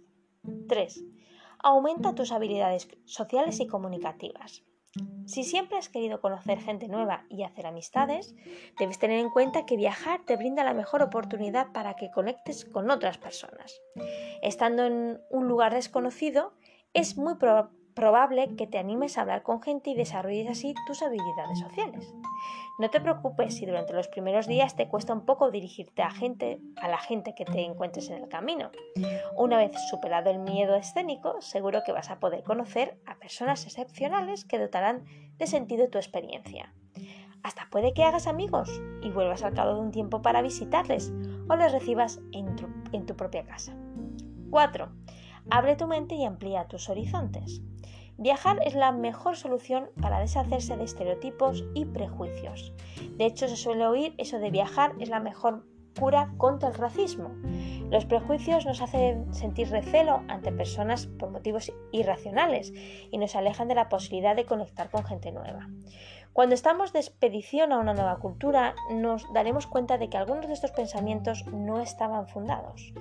3 0.68 1.03
aumenta 1.64 2.14
tus 2.14 2.31
habilidades 2.31 2.88
sociales 3.07 3.59
y 3.59 3.66
comunicativas. 3.66 4.62
Si 5.24 5.42
siempre 5.42 5.79
has 5.79 5.88
querido 5.88 6.20
conocer 6.20 6.61
gente 6.61 6.87
nueva 6.87 7.24
y 7.29 7.42
hacer 7.42 7.66
amistades, 7.66 8.37
debes 8.79 8.98
tener 8.98 9.18
en 9.18 9.31
cuenta 9.31 9.66
que 9.66 9.77
viajar 9.77 10.20
te 10.24 10.37
brinda 10.37 10.62
la 10.62 10.74
mejor 10.74 11.03
oportunidad 11.03 11.72
para 11.72 11.94
que 11.94 12.11
conectes 12.12 12.66
con 12.66 12.90
otras 12.90 13.18
personas. 13.18 13.81
Estando 14.42 14.85
en 14.85 15.20
un 15.31 15.48
lugar 15.48 15.74
desconocido, 15.74 16.53
es 16.92 17.16
muy 17.16 17.35
probable 17.94 18.55
que 18.57 18.66
te 18.66 18.79
animes 18.79 19.16
a 19.16 19.22
hablar 19.22 19.42
con 19.42 19.62
gente 19.62 19.90
y 19.90 19.94
desarrolles 19.94 20.50
así 20.50 20.74
tus 20.87 21.03
habilidades 21.03 21.59
sociales. 21.59 22.14
No 22.77 22.91
te 22.91 23.01
preocupes 23.01 23.55
si 23.55 23.67
durante 23.67 23.93
los 23.93 24.09
primeros 24.09 24.49
días 24.49 24.75
te 24.75 24.89
cuesta 24.89 25.13
un 25.13 25.25
poco 25.25 25.53
dirigirte 25.53 26.03
a, 26.03 26.11
gente, 26.11 26.61
a 26.77 26.89
la 26.89 26.99
gente 26.99 27.35
que 27.37 27.45
te 27.45 27.61
encuentres 27.61 28.11
en 28.11 28.23
el 28.23 28.29
camino. 28.29 28.71
Una 29.37 29.59
vez 29.59 29.71
superado 29.89 30.31
el 30.31 30.41
miedo 30.41 30.75
escénico, 30.75 31.41
seguro 31.41 31.83
que 31.87 31.93
vas 31.93 32.11
a 32.11 32.19
poder 32.19 32.43
conocer 32.43 32.99
a 33.07 33.15
personas 33.17 33.65
excepcionales 33.65 34.45
que 34.45 34.59
dotarán 34.59 35.05
de 35.37 35.47
sentido 35.47 35.89
tu 35.89 35.99
experiencia. 35.99 36.75
Hasta 37.45 37.69
puede 37.71 37.95
que 37.95 38.03
hagas 38.03 38.27
amigos 38.27 38.69
y 39.03 39.11
vuelvas 39.11 39.45
al 39.45 39.55
cabo 39.55 39.75
de 39.75 39.81
un 39.81 39.93
tiempo 39.93 40.21
para 40.21 40.43
visitarles 40.43 41.13
o 41.49 41.55
les 41.55 41.71
recibas 41.71 42.21
en 42.33 42.57
tu, 42.57 42.67
en 42.93 43.07
tu 43.07 43.15
propia 43.15 43.45
casa. 43.45 43.77
4. 44.51 44.89
Abre 45.51 45.77
tu 45.77 45.87
mente 45.87 46.17
y 46.17 46.25
amplía 46.25 46.67
tus 46.67 46.89
horizontes. 46.89 47.61
Viajar 48.16 48.61
es 48.64 48.74
la 48.74 48.92
mejor 48.92 49.37
solución 49.37 49.90
para 50.00 50.20
deshacerse 50.20 50.77
de 50.77 50.85
estereotipos 50.85 51.64
y 51.74 51.85
prejuicios. 51.85 52.72
De 53.16 53.27
hecho, 53.27 53.48
se 53.48 53.57
suele 53.57 53.87
oír 53.87 54.14
eso 54.18 54.38
de 54.38 54.50
viajar 54.50 54.92
es 55.00 55.09
la 55.09 55.20
mejor 55.20 55.64
cura 55.98 56.33
contra 56.37 56.68
el 56.68 56.74
racismo. 56.74 57.31
Los 57.90 58.05
prejuicios 58.05 58.66
nos 58.66 58.81
hacen 58.83 59.33
sentir 59.33 59.68
recelo 59.68 60.22
ante 60.29 60.53
personas 60.53 61.07
por 61.07 61.31
motivos 61.31 61.72
irracionales 61.92 62.72
y 63.11 63.18
nos 63.18 63.37
alejan 63.37 63.68
de 63.68 63.74
la 63.74 63.88
posibilidad 63.88 64.37
de 64.37 64.46
conectar 64.46 64.90
con 64.90 65.05
gente 65.05 65.33
nueva. 65.33 65.68
Cuando 66.35 66.57
estamos 66.57 66.92
de 66.92 66.99
expedición 66.99 67.73
a 67.73 67.79
una 67.79 67.94
nueva 67.94 68.18
cultura, 68.18 68.75
nos 68.90 69.33
daremos 69.33 69.68
cuenta 69.68 69.99
de 69.99 70.11
que 70.11 70.16
algunos 70.16 70.49
de 70.49 70.53
estos 70.53 70.73
pensamientos 70.73 71.47
no 71.47 71.81
estaban 71.81 72.27
fundados. 72.27 72.92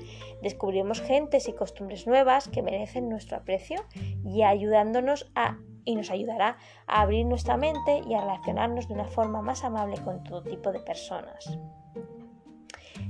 Descubriremos 0.43 1.01
gentes 1.01 1.47
y 1.47 1.53
costumbres 1.53 2.05
nuevas 2.05 2.47
que 2.47 2.61
merecen 2.61 3.09
nuestro 3.09 3.37
aprecio 3.37 3.83
y 4.23 4.43
ayudándonos 4.43 5.31
a 5.33 5.57
y 5.83 5.95
nos 5.95 6.11
ayudará 6.11 6.57
a 6.85 7.01
abrir 7.01 7.25
nuestra 7.25 7.57
mente 7.57 8.03
y 8.07 8.13
a 8.13 8.21
relacionarnos 8.21 8.87
de 8.87 8.93
una 8.93 9.07
forma 9.07 9.41
más 9.41 9.63
amable 9.63 9.97
con 9.97 10.23
todo 10.23 10.43
tipo 10.43 10.71
de 10.71 10.79
personas. 10.79 11.57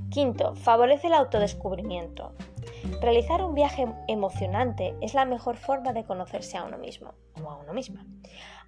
Quinto, 0.10 0.56
favorece 0.56 1.08
el 1.08 1.16
autodescubrimiento. 1.16 2.34
Realizar 3.02 3.44
un 3.44 3.56
viaje 3.56 3.88
emocionante 4.08 4.96
es 5.02 5.16
la 5.16 5.26
mejor 5.26 5.58
forma 5.58 5.92
de 5.92 6.06
conocerse 6.06 6.58
a 6.58 6.64
uno 6.64 6.78
mismo 6.78 7.14
o 7.44 7.50
a 7.50 7.58
uno 7.58 7.74
misma. 7.74 8.06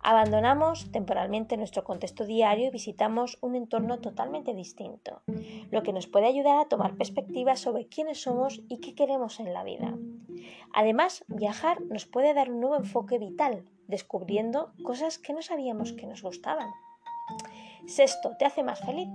Abandonamos 0.07 0.91
temporalmente 0.91 1.57
nuestro 1.57 1.83
contexto 1.83 2.27
diario 2.27 2.67
y 2.67 2.69
visitamos 2.69 3.39
un 3.41 3.55
entorno 3.55 3.97
totalmente 4.01 4.53
distinto, 4.53 5.23
lo 5.71 5.81
que 5.81 5.93
nos 5.93 6.05
puede 6.05 6.27
ayudar 6.27 6.59
a 6.59 6.67
tomar 6.67 6.95
perspectiva 6.95 7.55
sobre 7.55 7.87
quiénes 7.87 8.21
somos 8.21 8.61
y 8.69 8.81
qué 8.81 8.93
queremos 8.93 9.39
en 9.39 9.51
la 9.51 9.63
vida. 9.63 9.97
Además, 10.75 11.25
viajar 11.27 11.81
nos 11.81 12.05
puede 12.05 12.35
dar 12.35 12.51
un 12.51 12.59
nuevo 12.59 12.75
enfoque 12.75 13.17
vital, 13.17 13.65
descubriendo 13.87 14.73
cosas 14.83 15.17
que 15.17 15.33
no 15.33 15.41
sabíamos 15.41 15.93
que 15.93 16.05
nos 16.05 16.21
gustaban. 16.21 16.69
Sexto, 17.87 18.37
¿te 18.37 18.45
hace 18.45 18.61
más 18.61 18.81
feliz? 18.81 19.09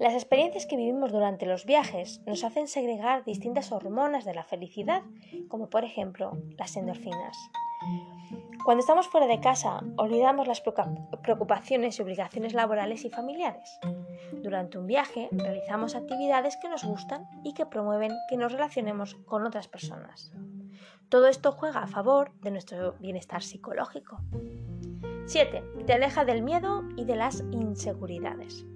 Las 0.00 0.14
experiencias 0.14 0.66
que 0.66 0.76
vivimos 0.76 1.12
durante 1.12 1.46
los 1.46 1.64
viajes 1.64 2.22
nos 2.26 2.42
hacen 2.42 2.66
segregar 2.66 3.24
distintas 3.24 3.70
hormonas 3.70 4.24
de 4.24 4.34
la 4.34 4.42
felicidad, 4.42 5.02
como 5.46 5.70
por 5.70 5.84
ejemplo 5.84 6.32
las 6.56 6.76
endorfinas. 6.76 7.38
Cuando 8.64 8.80
estamos 8.80 9.08
fuera 9.08 9.26
de 9.26 9.40
casa, 9.40 9.80
olvidamos 9.96 10.46
las 10.46 10.62
preocupaciones 11.22 11.98
y 11.98 12.02
obligaciones 12.02 12.52
laborales 12.52 13.04
y 13.04 13.10
familiares. 13.10 13.78
Durante 14.42 14.78
un 14.78 14.86
viaje, 14.86 15.28
realizamos 15.32 15.94
actividades 15.94 16.58
que 16.58 16.68
nos 16.68 16.84
gustan 16.84 17.26
y 17.44 17.54
que 17.54 17.66
promueven 17.66 18.12
que 18.28 18.36
nos 18.36 18.52
relacionemos 18.52 19.14
con 19.26 19.46
otras 19.46 19.68
personas. 19.68 20.32
Todo 21.08 21.28
esto 21.28 21.52
juega 21.52 21.82
a 21.82 21.86
favor 21.86 22.32
de 22.42 22.50
nuestro 22.50 22.92
bienestar 22.98 23.42
psicológico. 23.42 24.18
7. 25.26 25.62
Te 25.86 25.92
aleja 25.94 26.24
del 26.24 26.42
miedo 26.42 26.84
y 26.96 27.04
de 27.04 27.16
las 27.16 27.40
inseguridades. 27.50 28.66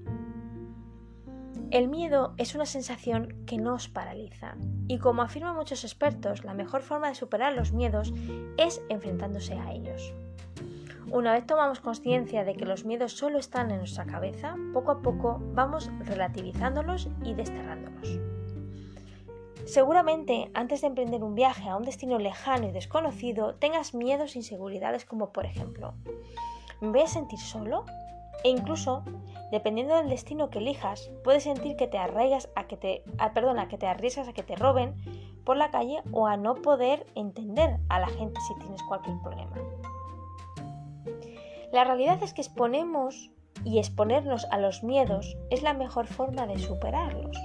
El 1.72 1.88
miedo 1.88 2.34
es 2.36 2.54
una 2.54 2.66
sensación 2.66 3.46
que 3.46 3.56
nos 3.56 3.88
paraliza 3.88 4.56
y 4.88 4.98
como 4.98 5.22
afirman 5.22 5.56
muchos 5.56 5.84
expertos, 5.84 6.44
la 6.44 6.52
mejor 6.52 6.82
forma 6.82 7.08
de 7.08 7.14
superar 7.14 7.54
los 7.54 7.72
miedos 7.72 8.12
es 8.58 8.82
enfrentándose 8.90 9.54
a 9.54 9.72
ellos. 9.72 10.12
Una 11.10 11.32
vez 11.32 11.46
tomamos 11.46 11.80
conciencia 11.80 12.44
de 12.44 12.56
que 12.56 12.66
los 12.66 12.84
miedos 12.84 13.14
solo 13.14 13.38
están 13.38 13.70
en 13.70 13.78
nuestra 13.78 14.04
cabeza, 14.04 14.54
poco 14.74 14.90
a 14.90 15.00
poco 15.00 15.40
vamos 15.54 15.90
relativizándolos 16.00 17.08
y 17.24 17.32
desterrándolos. 17.32 18.20
Seguramente 19.64 20.50
antes 20.52 20.82
de 20.82 20.88
emprender 20.88 21.24
un 21.24 21.34
viaje 21.34 21.70
a 21.70 21.76
un 21.78 21.84
destino 21.84 22.18
lejano 22.18 22.68
y 22.68 22.72
desconocido 22.72 23.54
tengas 23.54 23.94
miedos 23.94 24.34
e 24.34 24.40
inseguridades 24.40 25.06
como 25.06 25.32
por 25.32 25.46
ejemplo, 25.46 25.94
¿me 26.82 26.90
voy 26.90 27.00
a 27.00 27.06
sentir 27.06 27.38
solo? 27.38 27.86
E 28.44 28.48
incluso 28.48 29.04
dependiendo 29.52 29.94
del 29.94 30.08
destino 30.08 30.48
que 30.48 30.60
elijas, 30.60 31.10
puedes 31.22 31.42
sentir 31.42 31.76
que 31.76 31.86
te 31.86 31.98
arraigas 31.98 32.48
a 32.56 32.64
que 32.64 32.78
te, 32.78 33.04
perdona, 33.34 33.68
que 33.68 33.76
te 33.76 33.86
arriesgas 33.86 34.26
a 34.26 34.32
que 34.32 34.42
te 34.42 34.56
roben 34.56 34.94
por 35.44 35.58
la 35.58 35.70
calle 35.70 36.02
o 36.10 36.26
a 36.26 36.38
no 36.38 36.54
poder 36.54 37.06
entender 37.14 37.78
a 37.90 38.00
la 38.00 38.08
gente 38.08 38.40
si 38.40 38.54
tienes 38.60 38.82
cualquier 38.84 39.16
problema. 39.22 39.52
La 41.70 41.84
realidad 41.84 42.22
es 42.22 42.32
que 42.32 42.40
exponemos 42.40 43.30
y 43.62 43.78
exponernos 43.78 44.46
a 44.50 44.58
los 44.58 44.82
miedos 44.82 45.36
es 45.50 45.62
la 45.62 45.74
mejor 45.74 46.06
forma 46.06 46.46
de 46.46 46.58
superarlos. 46.58 47.36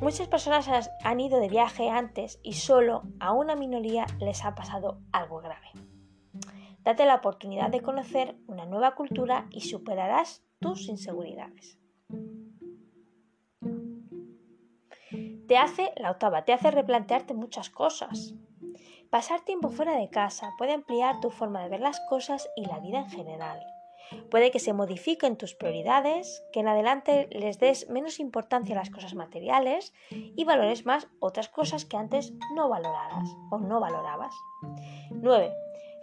Muchas 0.00 0.28
personas 0.28 0.90
han 1.04 1.20
ido 1.20 1.40
de 1.40 1.48
viaje 1.48 1.90
antes 1.90 2.40
y 2.42 2.54
solo 2.54 3.02
a 3.20 3.32
una 3.32 3.54
minoría 3.54 4.06
les 4.18 4.44
ha 4.46 4.54
pasado 4.54 4.98
algo 5.12 5.40
grave. 5.40 5.68
Date 6.86 7.04
la 7.04 7.16
oportunidad 7.16 7.70
de 7.70 7.82
conocer 7.82 8.36
una 8.46 8.64
nueva 8.64 8.94
cultura 8.94 9.48
y 9.50 9.62
superarás 9.62 10.44
tus 10.60 10.88
inseguridades. 10.88 11.80
Te 15.48 15.58
hace, 15.58 15.92
la 15.96 16.12
octava, 16.12 16.44
te 16.44 16.52
hace 16.52 16.70
replantearte 16.70 17.34
muchas 17.34 17.70
cosas. 17.70 18.34
Pasar 19.10 19.40
tiempo 19.40 19.70
fuera 19.70 19.96
de 19.96 20.10
casa 20.10 20.50
puede 20.58 20.74
ampliar 20.74 21.18
tu 21.20 21.30
forma 21.30 21.60
de 21.64 21.70
ver 21.70 21.80
las 21.80 21.98
cosas 22.08 22.48
y 22.54 22.66
la 22.66 22.78
vida 22.78 23.00
en 23.00 23.10
general. 23.10 23.60
Puede 24.30 24.52
que 24.52 24.60
se 24.60 24.72
modifiquen 24.72 25.36
tus 25.36 25.56
prioridades, 25.56 26.44
que 26.52 26.60
en 26.60 26.68
adelante 26.68 27.28
les 27.32 27.58
des 27.58 27.90
menos 27.90 28.20
importancia 28.20 28.76
a 28.76 28.78
las 28.78 28.90
cosas 28.90 29.16
materiales 29.16 29.92
y 30.10 30.44
valores 30.44 30.86
más 30.86 31.08
otras 31.18 31.48
cosas 31.48 31.84
que 31.84 31.96
antes 31.96 32.32
no 32.54 32.68
valoraras 32.68 33.28
o 33.50 33.58
no 33.58 33.80
valorabas. 33.80 34.36
9. 35.10 35.52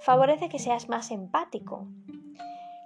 Favorece 0.03 0.49
que 0.49 0.59
seas 0.59 0.89
más 0.89 1.11
empático. 1.11 1.87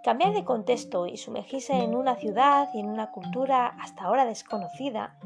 Cambiar 0.04 0.36
de 0.36 0.46
contexto 0.46 1.08
y 1.08 1.18
sumergirse 1.18 1.74
en 1.74 1.96
una 1.96 2.16
ciudad 2.16 2.70
y 2.76 2.80
en 2.80 2.90
una 2.90 3.10
cultura 3.10 3.66
hasta 3.80 4.04
ahora 4.04 4.24
desconocida 4.24 5.18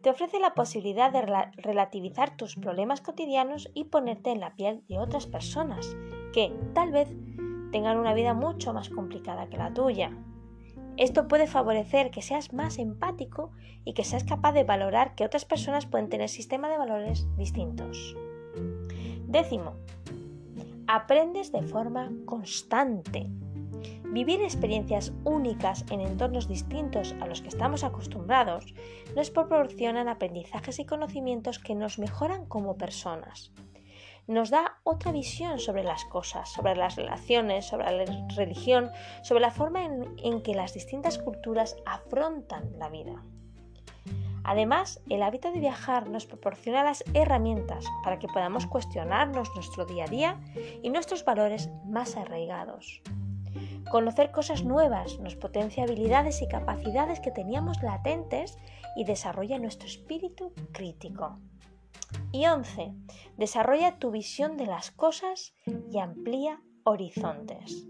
te 0.00 0.10
ofrece 0.10 0.38
la 0.38 0.54
posibilidad 0.54 1.10
de 1.10 1.22
relativizar 1.56 2.36
tus 2.36 2.54
problemas 2.54 3.00
cotidianos 3.00 3.68
y 3.74 3.86
ponerte 3.86 4.30
en 4.30 4.38
la 4.38 4.54
piel 4.54 4.84
de 4.88 5.00
otras 5.00 5.26
personas 5.26 5.96
que, 6.32 6.52
tal 6.72 6.92
vez, 6.92 7.08
tengan 7.72 7.98
una 7.98 8.14
vida 8.14 8.32
mucho 8.32 8.72
más 8.72 8.88
complicada 8.88 9.48
que 9.48 9.56
la 9.56 9.74
tuya. 9.74 10.16
Esto 10.98 11.26
puede 11.26 11.48
favorecer 11.48 12.12
que 12.12 12.22
seas 12.22 12.52
más 12.52 12.78
empático 12.78 13.50
y 13.84 13.94
que 13.94 14.04
seas 14.04 14.22
capaz 14.22 14.52
de 14.52 14.62
valorar 14.62 15.16
que 15.16 15.24
otras 15.24 15.46
personas 15.46 15.86
pueden 15.86 16.08
tener 16.08 16.28
sistemas 16.28 16.70
de 16.70 16.78
valores 16.78 17.26
distintos. 17.36 18.16
Décimo, 19.26 19.74
aprendes 20.92 21.52
de 21.52 21.62
forma 21.62 22.10
constante. 22.26 23.28
Vivir 24.12 24.42
experiencias 24.42 25.12
únicas 25.22 25.84
en 25.88 26.00
entornos 26.00 26.48
distintos 26.48 27.14
a 27.20 27.28
los 27.28 27.42
que 27.42 27.48
estamos 27.48 27.84
acostumbrados 27.84 28.74
nos 29.14 29.30
proporcionan 29.30 30.08
aprendizajes 30.08 30.80
y 30.80 30.84
conocimientos 30.86 31.60
que 31.60 31.76
nos 31.76 32.00
mejoran 32.00 32.44
como 32.44 32.76
personas. 32.76 33.52
Nos 34.26 34.50
da 34.50 34.80
otra 34.82 35.12
visión 35.12 35.60
sobre 35.60 35.84
las 35.84 36.04
cosas, 36.06 36.50
sobre 36.50 36.74
las 36.74 36.96
relaciones, 36.96 37.66
sobre 37.66 37.84
la 37.84 38.26
religión, 38.34 38.90
sobre 39.22 39.42
la 39.42 39.52
forma 39.52 39.84
en, 39.84 40.16
en 40.24 40.42
que 40.42 40.56
las 40.56 40.74
distintas 40.74 41.18
culturas 41.18 41.76
afrontan 41.86 42.76
la 42.80 42.88
vida. 42.88 43.22
Además, 44.50 45.00
el 45.08 45.22
hábito 45.22 45.52
de 45.52 45.60
viajar 45.60 46.10
nos 46.10 46.26
proporciona 46.26 46.82
las 46.82 47.04
herramientas 47.14 47.84
para 48.02 48.18
que 48.18 48.26
podamos 48.26 48.66
cuestionarnos 48.66 49.48
nuestro 49.54 49.86
día 49.86 50.06
a 50.06 50.08
día 50.08 50.40
y 50.82 50.90
nuestros 50.90 51.24
valores 51.24 51.70
más 51.86 52.16
arraigados. 52.16 53.00
Conocer 53.92 54.32
cosas 54.32 54.64
nuevas 54.64 55.20
nos 55.20 55.36
potencia 55.36 55.84
habilidades 55.84 56.42
y 56.42 56.48
capacidades 56.48 57.20
que 57.20 57.30
teníamos 57.30 57.80
latentes 57.80 58.58
y 58.96 59.04
desarrolla 59.04 59.60
nuestro 59.60 59.86
espíritu 59.86 60.52
crítico. 60.72 61.38
Y 62.32 62.46
11. 62.46 62.92
Desarrolla 63.36 64.00
tu 64.00 64.10
visión 64.10 64.56
de 64.56 64.66
las 64.66 64.90
cosas 64.90 65.54
y 65.92 66.00
amplía 66.00 66.60
horizontes. 66.82 67.86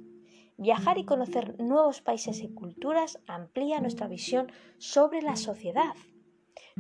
Viajar 0.59 0.99
y 0.99 1.07
conocer 1.07 1.59
nuevos 1.59 2.03
países 2.03 2.43
y 2.43 2.53
culturas 2.53 3.19
amplía 3.27 3.81
nuestra 3.81 4.09
visión 4.09 4.53
sobre 4.77 5.23
la 5.23 5.37
sociedad. 5.37 5.95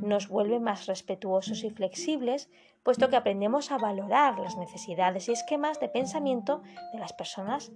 Nos 0.01 0.29
vuelve 0.29 0.61
más 0.61 0.87
respetuosos 0.87 1.63
y 1.65 1.71
flexibles, 1.71 2.49
puesto 2.83 3.11
que 3.11 3.17
aprendemos 3.17 3.71
a 3.71 3.79
valorar 3.79 4.39
las 4.39 4.57
necesidades 4.57 5.29
y 5.29 5.33
esquemas 5.33 5.79
de 5.81 5.89
pensamiento 5.89 6.63
de 6.93 6.99
las 6.99 7.13
personas 7.13 7.71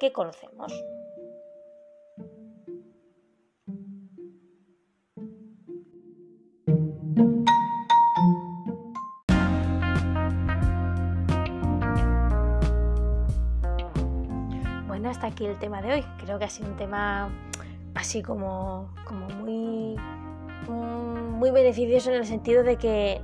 que 0.00 0.12
conocemos. 0.12 0.72
Bueno, 14.88 15.08
hasta 15.08 15.28
aquí 15.28 15.46
el 15.46 15.58
tema 15.58 15.80
de 15.82 15.94
hoy. 15.94 16.04
Creo 16.18 16.38
que 16.38 16.46
ha 16.46 16.50
sido 16.50 16.68
un 16.68 16.76
tema 16.76 17.30
así 17.94 18.22
como, 18.22 18.92
como 19.04 19.28
muy, 19.28 19.96
muy 20.70 21.50
beneficioso 21.50 22.10
en 22.10 22.16
el 22.16 22.26
sentido 22.26 22.62
de 22.62 22.76
que 22.76 23.20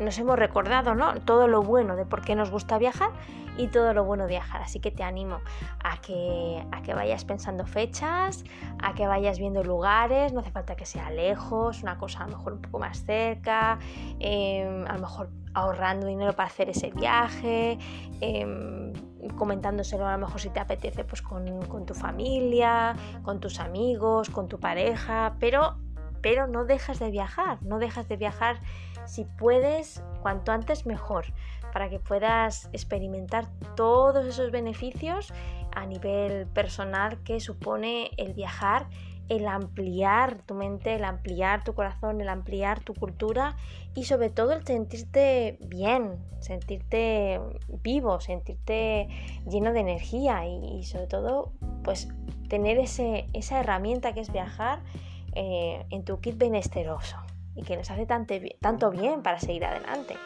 nos 0.00 0.18
hemos 0.18 0.38
recordado, 0.38 0.94
¿no? 0.94 1.14
Todo 1.20 1.48
lo 1.48 1.62
bueno 1.62 1.96
de 1.96 2.04
por 2.04 2.22
qué 2.22 2.34
nos 2.34 2.50
gusta 2.50 2.78
viajar 2.78 3.10
y 3.56 3.68
todo 3.68 3.94
lo 3.94 4.04
bueno 4.04 4.24
de 4.24 4.30
viajar. 4.30 4.62
Así 4.62 4.80
que 4.80 4.90
te 4.90 5.02
animo 5.02 5.40
a 5.82 6.00
que, 6.00 6.62
a 6.72 6.82
que 6.82 6.94
vayas 6.94 7.24
pensando 7.24 7.66
fechas, 7.66 8.44
a 8.82 8.94
que 8.94 9.06
vayas 9.06 9.38
viendo 9.38 9.62
lugares, 9.62 10.32
no 10.32 10.40
hace 10.40 10.50
falta 10.50 10.76
que 10.76 10.84
sea 10.84 11.10
lejos, 11.10 11.82
una 11.82 11.96
cosa 11.96 12.24
a 12.24 12.26
lo 12.26 12.36
mejor 12.36 12.52
un 12.54 12.60
poco 12.60 12.78
más 12.78 13.04
cerca, 13.04 13.78
em, 14.18 14.86
a 14.86 14.94
lo 14.94 15.00
mejor 15.00 15.30
ahorrando 15.54 16.06
dinero 16.06 16.34
para 16.34 16.48
hacer 16.48 16.68
ese 16.68 16.90
viaje, 16.90 17.78
em, 18.20 18.92
comentándoselo 19.36 20.06
a 20.06 20.12
lo 20.12 20.26
mejor 20.26 20.40
si 20.40 20.50
te 20.50 20.60
apetece 20.60 21.04
pues 21.04 21.22
con, 21.22 21.64
con 21.66 21.86
tu 21.86 21.94
familia, 21.94 22.94
con 23.22 23.40
tus 23.40 23.58
amigos, 23.60 24.28
con 24.28 24.48
tu 24.48 24.60
pareja, 24.60 25.36
pero 25.40 25.85
pero 26.22 26.46
no 26.46 26.64
dejas 26.64 26.98
de 26.98 27.10
viajar, 27.10 27.62
no 27.62 27.78
dejas 27.78 28.08
de 28.08 28.16
viajar. 28.16 28.60
Si 29.06 29.24
puedes, 29.24 30.02
cuanto 30.20 30.52
antes 30.52 30.86
mejor, 30.86 31.26
para 31.72 31.88
que 31.88 31.98
puedas 31.98 32.68
experimentar 32.72 33.48
todos 33.76 34.26
esos 34.26 34.50
beneficios 34.50 35.32
a 35.72 35.86
nivel 35.86 36.46
personal 36.46 37.22
que 37.22 37.38
supone 37.38 38.10
el 38.16 38.32
viajar, 38.32 38.88
el 39.28 39.46
ampliar 39.48 40.42
tu 40.42 40.54
mente, 40.54 40.94
el 40.94 41.04
ampliar 41.04 41.64
tu 41.64 41.74
corazón, 41.74 42.20
el 42.20 42.28
ampliar 42.28 42.80
tu 42.80 42.94
cultura 42.94 43.56
y 43.94 44.04
sobre 44.04 44.30
todo 44.30 44.52
el 44.52 44.64
sentirte 44.64 45.58
bien, 45.66 46.16
sentirte 46.38 47.40
vivo, 47.82 48.20
sentirte 48.20 49.08
lleno 49.48 49.72
de 49.72 49.80
energía 49.80 50.46
y, 50.46 50.82
sobre 50.84 51.06
todo 51.06 51.52
pues 51.82 52.08
tener 52.48 52.78
ese, 52.78 53.26
esa 53.32 53.60
herramienta 53.60 54.12
que 54.12 54.20
es 54.20 54.32
viajar 54.32 54.80
eh, 55.38 55.84
en 55.90 56.02
tu 56.02 56.18
kit 56.18 56.38
benesteroso 56.38 57.18
y 57.54 57.62
que 57.62 57.76
nos 57.76 57.90
hace 57.90 58.06
tanto, 58.06 58.34
tanto 58.60 58.90
bien 58.90 59.22
para 59.22 59.38
seguir 59.38 59.66
adelante. 59.66 60.16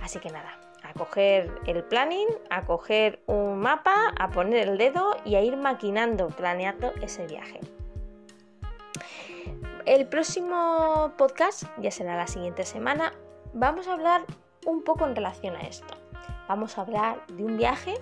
Así 0.00 0.20
que 0.20 0.30
nada, 0.30 0.60
a 0.84 0.92
coger 0.94 1.52
el 1.66 1.82
planning, 1.82 2.28
a 2.50 2.64
coger 2.64 3.20
un 3.26 3.58
mapa, 3.58 4.14
a 4.16 4.30
poner 4.30 4.68
el 4.68 4.78
dedo 4.78 5.16
y 5.24 5.34
a 5.34 5.42
ir 5.42 5.56
maquinando, 5.56 6.28
planeando 6.28 6.92
ese 7.02 7.26
viaje. 7.26 7.58
El 9.86 10.06
próximo 10.06 11.14
podcast, 11.18 11.64
ya 11.78 11.90
será 11.90 12.16
la 12.16 12.28
siguiente 12.28 12.64
semana, 12.64 13.12
vamos 13.52 13.88
a 13.88 13.94
hablar 13.94 14.22
un 14.64 14.84
poco 14.84 15.04
en 15.04 15.16
relación 15.16 15.56
a 15.56 15.62
esto. 15.62 15.94
Vamos 16.46 16.78
a 16.78 16.82
hablar 16.82 17.26
de 17.26 17.44
un 17.44 17.56
viaje, 17.56 17.94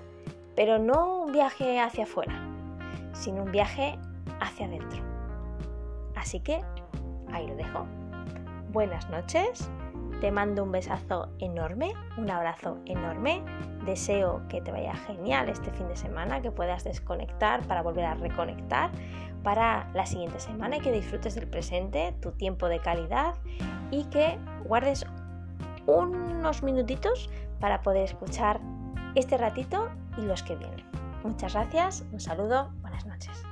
pero 0.54 0.78
no 0.78 1.22
un 1.22 1.32
viaje 1.32 1.80
hacia 1.80 2.04
afuera, 2.04 2.42
sino 3.14 3.44
un 3.44 3.52
viaje 3.52 3.98
hacia 4.38 4.66
adentro. 4.66 5.07
Así 6.28 6.40
que 6.40 6.60
ahí 7.32 7.46
lo 7.46 7.56
dejo. 7.56 7.86
Buenas 8.70 9.08
noches, 9.08 9.70
te 10.20 10.30
mando 10.30 10.62
un 10.62 10.72
besazo 10.72 11.30
enorme, 11.38 11.94
un 12.18 12.28
abrazo 12.28 12.76
enorme. 12.84 13.42
Deseo 13.86 14.42
que 14.50 14.60
te 14.60 14.70
vaya 14.70 14.92
genial 14.92 15.48
este 15.48 15.70
fin 15.70 15.88
de 15.88 15.96
semana, 15.96 16.42
que 16.42 16.50
puedas 16.50 16.84
desconectar 16.84 17.66
para 17.66 17.80
volver 17.80 18.04
a 18.04 18.12
reconectar 18.12 18.90
para 19.42 19.90
la 19.94 20.04
siguiente 20.04 20.38
semana 20.38 20.76
y 20.76 20.80
que 20.80 20.92
disfrutes 20.92 21.34
del 21.34 21.48
presente, 21.48 22.14
tu 22.20 22.32
tiempo 22.32 22.68
de 22.68 22.80
calidad 22.80 23.34
y 23.90 24.04
que 24.10 24.38
guardes 24.64 25.06
unos 25.86 26.62
minutitos 26.62 27.30
para 27.58 27.80
poder 27.80 28.04
escuchar 28.04 28.60
este 29.14 29.38
ratito 29.38 29.88
y 30.18 30.26
los 30.26 30.42
que 30.42 30.56
vienen. 30.56 30.84
Muchas 31.24 31.54
gracias, 31.54 32.04
un 32.12 32.20
saludo, 32.20 32.70
buenas 32.82 33.06
noches. 33.06 33.42